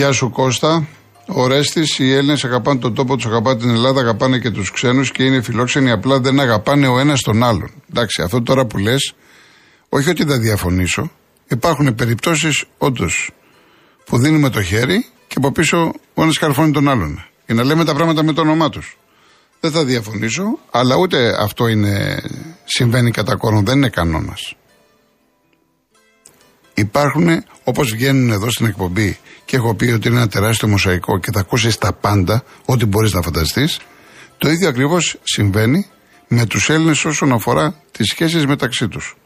Γεια 0.00 0.12
σου 0.12 0.30
Κώστα. 0.30 0.86
Ο 1.26 1.46
Ρέστης, 1.46 1.98
οι 1.98 2.12
Έλληνες 2.12 2.44
αγαπάνε 2.44 2.80
τον 2.80 2.94
τόπο 2.94 3.16
τους, 3.16 3.26
αγαπάνε 3.26 3.58
την 3.58 3.70
Ελλάδα, 3.70 4.00
αγαπάνε 4.00 4.38
και 4.38 4.50
τους 4.50 4.70
ξένους 4.70 5.12
και 5.12 5.24
είναι 5.24 5.42
φιλόξενοι. 5.42 5.90
Απλά 5.90 6.20
δεν 6.20 6.40
αγαπάνε 6.40 6.86
ο 6.86 6.98
ένας 6.98 7.20
τον 7.20 7.42
άλλον. 7.42 7.70
Εντάξει, 7.90 8.22
αυτό 8.22 8.42
τώρα 8.42 8.66
που 8.66 8.78
λες, 8.78 9.14
Όχι 9.88 10.10
ότι 10.10 10.24
δεν 10.24 10.40
διαφωνήσω. 10.40 11.10
Υπάρχουν 11.48 11.94
περιπτώσεις 11.94 12.64
όντως 12.78 13.30
που 14.04 14.18
δίνουμε 14.18 14.50
το 14.50 14.62
χέρι 14.62 15.06
και 15.26 15.34
από 15.36 15.52
πίσω 15.52 15.92
ο 16.14 16.22
ένας 16.22 16.38
καρφώνει 16.38 16.72
τον 16.72 16.88
άλλον. 16.88 17.24
Για 17.46 17.54
να 17.54 17.64
λέμε 17.64 17.84
τα 17.84 17.94
πράγματα 17.94 18.22
με 18.22 18.32
το 18.32 18.40
όνομά 18.40 18.68
τους. 18.68 18.98
Δεν 19.60 19.70
θα 19.70 19.84
διαφωνήσω, 19.84 20.58
αλλά 20.70 20.96
ούτε 20.96 21.36
αυτό 21.42 21.68
είναι, 21.68 22.22
συμβαίνει 22.64 23.10
κατά 23.10 23.36
κόρον, 23.36 23.64
δεν 23.64 23.76
είναι 23.76 23.88
κανόνας. 23.88 24.54
Υπάρχουν, 26.80 27.44
όπως 27.64 27.90
βγαίνουν 27.90 28.30
εδώ 28.30 28.50
στην 28.50 28.66
εκπομπή 28.66 29.18
και 29.44 29.56
έχω 29.56 29.74
πει 29.74 29.90
ότι 29.90 30.08
είναι 30.08 30.16
ένα 30.16 30.28
τεράστιο 30.28 30.68
μοσαϊκό 30.68 31.18
και 31.18 31.30
θα 31.32 31.40
ακούσεις 31.40 31.78
τα 31.78 31.92
πάντα, 31.92 32.44
ό,τι 32.64 32.86
μπορείς 32.86 33.12
να 33.12 33.22
φανταστείς, 33.22 33.78
το 34.38 34.50
ίδιο 34.50 34.68
ακριβώς 34.68 35.18
συμβαίνει 35.22 35.86
με 36.28 36.46
τους 36.46 36.70
Έλληνες 36.70 37.04
όσον 37.04 37.32
αφορά 37.32 37.74
τις 37.90 38.06
σχέσεις 38.06 38.46
μεταξύ 38.46 38.88
τους. 38.88 39.16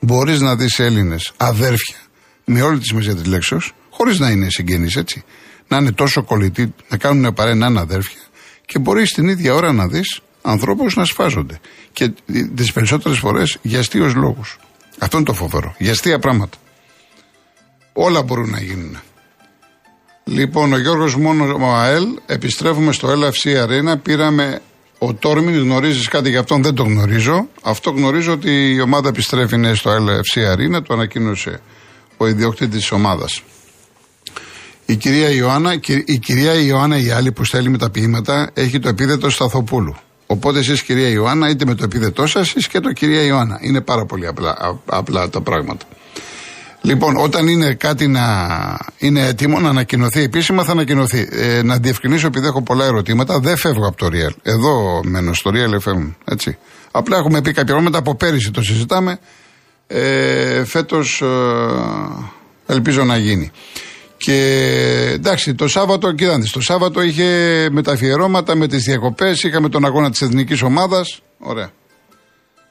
Μπορείς 0.00 0.40
να 0.40 0.56
δεις 0.56 0.78
Έλληνες 0.78 1.32
αδέρφια 1.36 1.96
με 2.44 2.62
όλη 2.62 2.78
τη 2.78 2.84
σημασία 2.84 3.14
της 3.14 3.26
λέξεως, 3.26 3.72
χωρίς 3.90 4.18
να 4.18 4.30
είναι 4.30 4.50
συγγενείς 4.50 4.96
έτσι. 4.96 5.24
Να 5.68 5.76
είναι 5.76 5.92
τόσο 5.92 6.22
κολλητοί, 6.22 6.74
να 6.88 6.96
κάνουν 6.96 7.34
παρέ 7.34 7.54
να 7.54 7.66
είναι 7.66 7.80
αδέρφια 7.80 8.20
και 8.66 8.78
μπορείς 8.78 9.12
την 9.12 9.28
ίδια 9.28 9.54
ώρα 9.54 9.72
να 9.72 9.86
δεις 9.86 10.20
ανθρώπους 10.42 10.96
να 10.96 11.04
σφάζονται. 11.04 11.60
Και 11.92 12.12
τις 12.54 12.72
περισσότερες 12.72 13.18
φορές 13.18 13.58
για 13.62 13.78
αστείου 13.78 14.12
λόγους. 14.14 14.58
Αυτό 14.98 15.16
είναι 15.16 15.26
το 15.26 15.32
φοβερό. 15.32 15.74
Για 15.78 15.92
αστεία 15.92 16.18
πράγματα. 16.18 16.56
Όλα 17.92 18.22
μπορούν 18.22 18.50
να 18.50 18.60
γίνουν. 18.60 19.00
Λοιπόν, 20.24 20.72
ο 20.72 20.78
Γιώργος 20.78 21.16
Μόνος 21.16 21.60
ΑΕΛ, 21.74 22.06
επιστρέφουμε 22.26 22.92
στο 22.92 23.08
LFC 23.08 23.64
Arena. 23.64 23.94
Πήραμε 24.02 24.60
ο 24.98 25.14
Τόρμιν, 25.14 25.58
γνωρίζεις 25.58 26.08
κάτι 26.08 26.30
για 26.30 26.40
αυτόν, 26.40 26.62
δεν 26.62 26.74
το 26.74 26.82
γνωρίζω. 26.82 27.48
Αυτό 27.62 27.90
γνωρίζω 27.90 28.32
ότι 28.32 28.74
η 28.74 28.80
ομάδα 28.80 29.08
επιστρέφει 29.08 29.54
είναι 29.54 29.74
στο 29.74 29.90
LFC 29.90 30.52
Arena, 30.52 30.82
το 30.86 30.94
ανακοίνωσε 30.94 31.60
ο 32.16 32.26
ιδιοκτήτης 32.26 32.78
της 32.78 32.90
ομάδας. 32.90 33.42
Η 34.86 34.96
κυρία 34.96 35.30
Ιωάννα, 35.30 35.72
η 36.04 36.18
κυρία 36.18 36.54
Ιωάννα 36.54 36.96
η 36.96 37.10
άλλη 37.10 37.32
που 37.32 37.44
στέλνει 37.44 37.68
με 37.68 37.78
τα 37.78 37.90
ποίηματα 37.90 38.50
έχει 38.54 38.78
το 38.78 38.88
επίδετο 38.88 39.30
Σταθοπούλου. 39.30 39.96
Οπότε 40.26 40.58
εσείς, 40.58 40.82
κυρία 40.82 41.08
Ιωάννα, 41.08 41.48
είτε 41.48 41.64
με 41.64 41.74
το 41.74 41.84
επίδετό 41.84 42.26
σας, 42.26 42.52
ή 42.52 42.68
και 42.68 42.80
το 42.80 42.92
κυρία 42.92 43.22
Ιωάννα. 43.22 43.58
Είναι 43.60 43.80
πάρα 43.80 44.04
πολύ 44.04 44.26
απλά, 44.26 44.80
απλά 44.86 45.28
τα 45.28 45.40
πράγματα. 45.40 45.84
Λοιπόν, 46.82 47.16
όταν 47.16 47.48
είναι 47.48 47.74
κάτι 47.74 48.06
να 48.06 48.22
είναι 48.98 49.26
έτοιμο 49.26 49.60
να 49.60 49.68
ανακοινωθεί 49.68 50.22
επίσημα, 50.22 50.64
θα 50.64 50.72
ανακοινωθεί. 50.72 51.28
Ε, 51.30 51.62
να 51.62 51.76
διευκρινίσω, 51.76 52.26
επειδή 52.26 52.46
έχω 52.46 52.62
πολλά 52.62 52.84
ερωτήματα, 52.84 53.38
δεν 53.38 53.56
φεύγω 53.56 53.86
από 53.86 53.96
το 53.96 54.06
Real. 54.06 54.34
Εδώ 54.42 55.00
μένω, 55.04 55.32
στο 55.32 55.50
Real 55.54 55.88
FM. 55.88 56.14
Έτσι. 56.24 56.58
Απλά 56.90 57.16
έχουμε 57.16 57.40
πει 57.40 57.52
κάποια 57.52 57.72
πράγματα 57.72 57.98
από 57.98 58.14
πέρυσι 58.14 58.50
το 58.50 58.62
συζητάμε. 58.62 59.18
Ε, 59.86 60.64
Φέτος 60.64 61.22
ε, 61.22 62.72
ελπίζω 62.72 63.04
να 63.04 63.16
γίνει. 63.16 63.50
Και 64.16 64.36
εντάξει, 65.12 65.54
το 65.54 65.68
Σάββατο, 65.68 66.12
κοιτάξτε, 66.12 66.50
το 66.52 66.60
Σάββατο 66.60 67.02
είχε 67.02 67.68
με 67.70 67.82
τα 67.82 67.92
αφιερώματα, 67.92 68.56
με 68.56 68.66
τις 68.66 68.84
διακοπές, 68.84 69.42
είχαμε 69.42 69.68
τον 69.68 69.84
αγώνα 69.84 70.10
της 70.10 70.22
εθνικής 70.22 70.62
ομάδας. 70.62 71.20
Ωραία. 71.38 71.70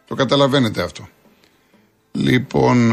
Το 0.07 0.15
καταλαβαίνετε 0.15 0.81
αυτό. 0.81 1.07
Λοιπόν, 2.11 2.91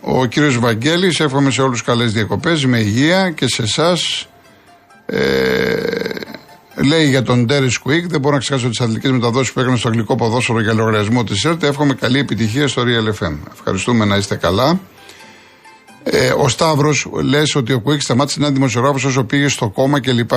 ο 0.00 0.24
κύριος 0.24 0.58
Βαγγέλης, 0.58 1.20
εύχομαι 1.20 1.50
σε 1.50 1.62
όλους 1.62 1.82
καλές 1.82 2.12
διακοπές, 2.12 2.64
με 2.64 2.78
υγεία 2.78 3.30
και 3.30 3.46
σε 3.48 3.62
εσάς. 3.62 4.28
Ε, 5.06 5.20
λέει 6.76 7.08
για 7.08 7.22
τον 7.22 7.44
Ντέρις 7.44 7.78
Κουίκ, 7.78 8.06
δεν 8.06 8.20
μπορώ 8.20 8.34
να 8.34 8.40
ξεχάσω 8.40 8.68
τις 8.68 8.80
αθλητικές 8.80 9.10
μεταδόσεις 9.10 9.52
που 9.52 9.60
έκανε 9.60 9.76
στο 9.76 9.88
αγγλικό 9.88 10.14
ποδόσφαιρο 10.14 10.60
για 10.60 10.72
λογαριασμό 10.72 11.24
της 11.24 11.44
ΕΡΤ. 11.44 11.62
Εύχομαι 11.62 11.94
καλή 11.94 12.18
επιτυχία 12.18 12.68
στο 12.68 12.82
Real 12.82 13.24
FM. 13.24 13.36
Ευχαριστούμε 13.52 14.04
να 14.04 14.16
είστε 14.16 14.36
καλά. 14.36 14.80
Ε, 16.02 16.32
ο 16.36 16.48
Σταύρος 16.48 17.06
λες 17.22 17.54
ότι 17.54 17.72
ο 17.72 17.80
Κουίκ 17.80 18.00
σταμάτησε 18.00 18.40
να 18.40 18.46
είναι 18.46 18.54
δημοσιογράφος 18.54 19.04
όσο 19.04 19.24
πήγε 19.24 19.48
στο 19.48 19.68
κόμμα 19.68 20.00
κλπ. 20.00 20.30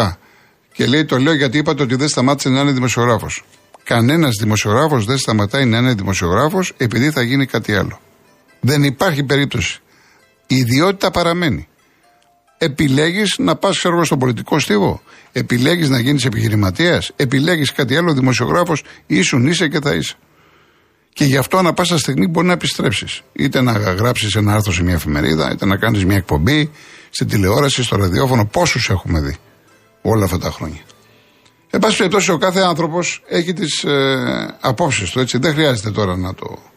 Και 0.73 0.85
λέει 0.85 1.05
το 1.05 1.17
λέω 1.17 1.33
γιατί 1.33 1.57
είπατε 1.57 1.83
ότι 1.83 1.95
δεν 1.95 2.07
σταμάτησε 2.07 2.49
να 2.49 2.61
είναι 2.61 2.71
δημοσιογράφος. 2.71 3.43
Κανένας 3.83 4.35
δημοσιογράφος 4.39 5.05
δεν 5.05 5.17
σταματάει 5.17 5.65
να 5.65 5.77
είναι 5.77 5.93
δημοσιογράφος 5.93 6.73
επειδή 6.77 7.11
θα 7.11 7.21
γίνει 7.21 7.45
κάτι 7.45 7.75
άλλο. 7.75 7.99
Δεν 8.65 8.83
υπάρχει 8.83 9.23
περίπτωση. 9.23 9.79
Η 10.47 10.55
ιδιότητα 10.55 11.11
παραμένει. 11.11 11.67
Επιλέγεις 12.57 13.35
να 13.37 13.55
πας, 13.55 13.77
ξέρω 13.77 14.05
στον 14.05 14.19
πολιτικό 14.19 14.59
στίβο. 14.59 15.01
Επιλέγεις 15.31 15.89
να 15.89 15.99
γίνεις 15.99 16.25
επιχειρηματίας. 16.25 17.11
Επιλέγεις 17.15 17.71
κάτι 17.71 17.97
άλλο, 17.97 18.13
δημοσιογράφος. 18.13 18.83
ήσουν 19.05 19.47
είσαι 19.47 19.67
και 19.67 19.79
θα 19.79 19.93
είσαι. 19.93 20.15
Και 21.13 21.25
γι' 21.25 21.37
αυτό 21.37 21.57
ανα 21.57 21.73
πάσα 21.73 21.97
στιγμή 21.97 22.27
μπορεί 22.27 22.47
να 22.47 22.53
επιστρέψεις. 22.53 23.21
Είτε 23.33 23.61
να 23.61 23.71
γράψεις 23.71 24.35
ένα 24.35 24.53
άρθρο 24.53 24.71
σε 24.71 24.83
μια 24.83 24.93
εφημερίδα, 24.93 25.51
είτε 25.51 25.65
να 25.65 25.77
κάνεις 25.77 26.05
μια 26.05 26.15
εκπομπή 26.15 26.71
στην 27.09 27.27
τηλεόραση, 27.27 27.83
στο 27.83 27.95
ραδιόφωνο. 27.95 28.45
Πόσους 28.45 28.89
έχουμε 28.89 29.19
δει 29.21 29.37
όλα 30.01 30.23
αυτά 30.23 30.37
τα 30.37 30.51
χρόνια. 30.51 30.81
Εν 31.69 31.79
πάση 31.79 31.97
περιπτώσει, 31.97 32.31
ο 32.31 32.37
κάθε 32.37 32.61
άνθρωπος 32.61 33.23
έχει 33.27 33.53
τις 33.53 33.83
ε, 33.83 34.57
απόψεις 34.59 35.09
του, 35.09 35.19
έτσι. 35.19 35.37
Δεν 35.37 35.53
χρειάζεται 35.53 35.91
τώρα 35.91 36.17
να 36.17 36.33
το. 36.33 36.72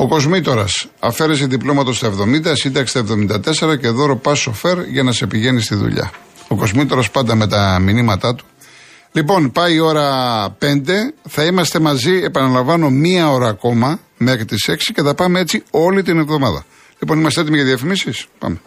Ο 0.00 0.08
Κοσμήτορας 0.08 0.86
αφαίρεσε 0.98 1.46
διπλώματος 1.46 1.96
στα 1.96 2.08
70, 2.08 2.56
σύνταξη 2.56 2.98
στα 2.98 3.00
74 3.70 3.78
και 3.80 3.88
δώρο 3.88 4.16
πα 4.16 4.34
σοφέρ 4.34 4.86
για 4.86 5.02
να 5.02 5.12
σε 5.12 5.26
πηγαίνει 5.26 5.60
στη 5.60 5.74
δουλειά. 5.74 6.10
Ο 6.48 6.56
Κοσμήτορας 6.56 7.10
πάντα 7.10 7.34
με 7.34 7.46
τα 7.46 7.78
μηνύματά 7.80 8.34
του. 8.34 8.44
Λοιπόν, 9.12 9.52
πάει 9.52 9.74
η 9.74 9.78
ώρα 9.78 10.06
5. 10.58 11.12
Θα 11.28 11.44
είμαστε 11.44 11.78
μαζί, 11.78 12.20
επαναλαμβάνω, 12.24 12.90
μία 12.90 13.30
ώρα 13.30 13.48
ακόμα 13.48 14.00
μέχρι 14.16 14.44
τις 14.44 14.68
6 14.68 14.92
και 14.94 15.02
θα 15.02 15.14
πάμε 15.14 15.40
έτσι 15.40 15.62
όλη 15.70 16.02
την 16.02 16.18
εβδομάδα. 16.18 16.64
Λοιπόν, 16.98 17.18
είμαστε 17.18 17.40
έτοιμοι 17.40 17.56
για 17.56 17.66
διαφημίσεις; 17.66 18.26
Πάμε. 18.38 18.60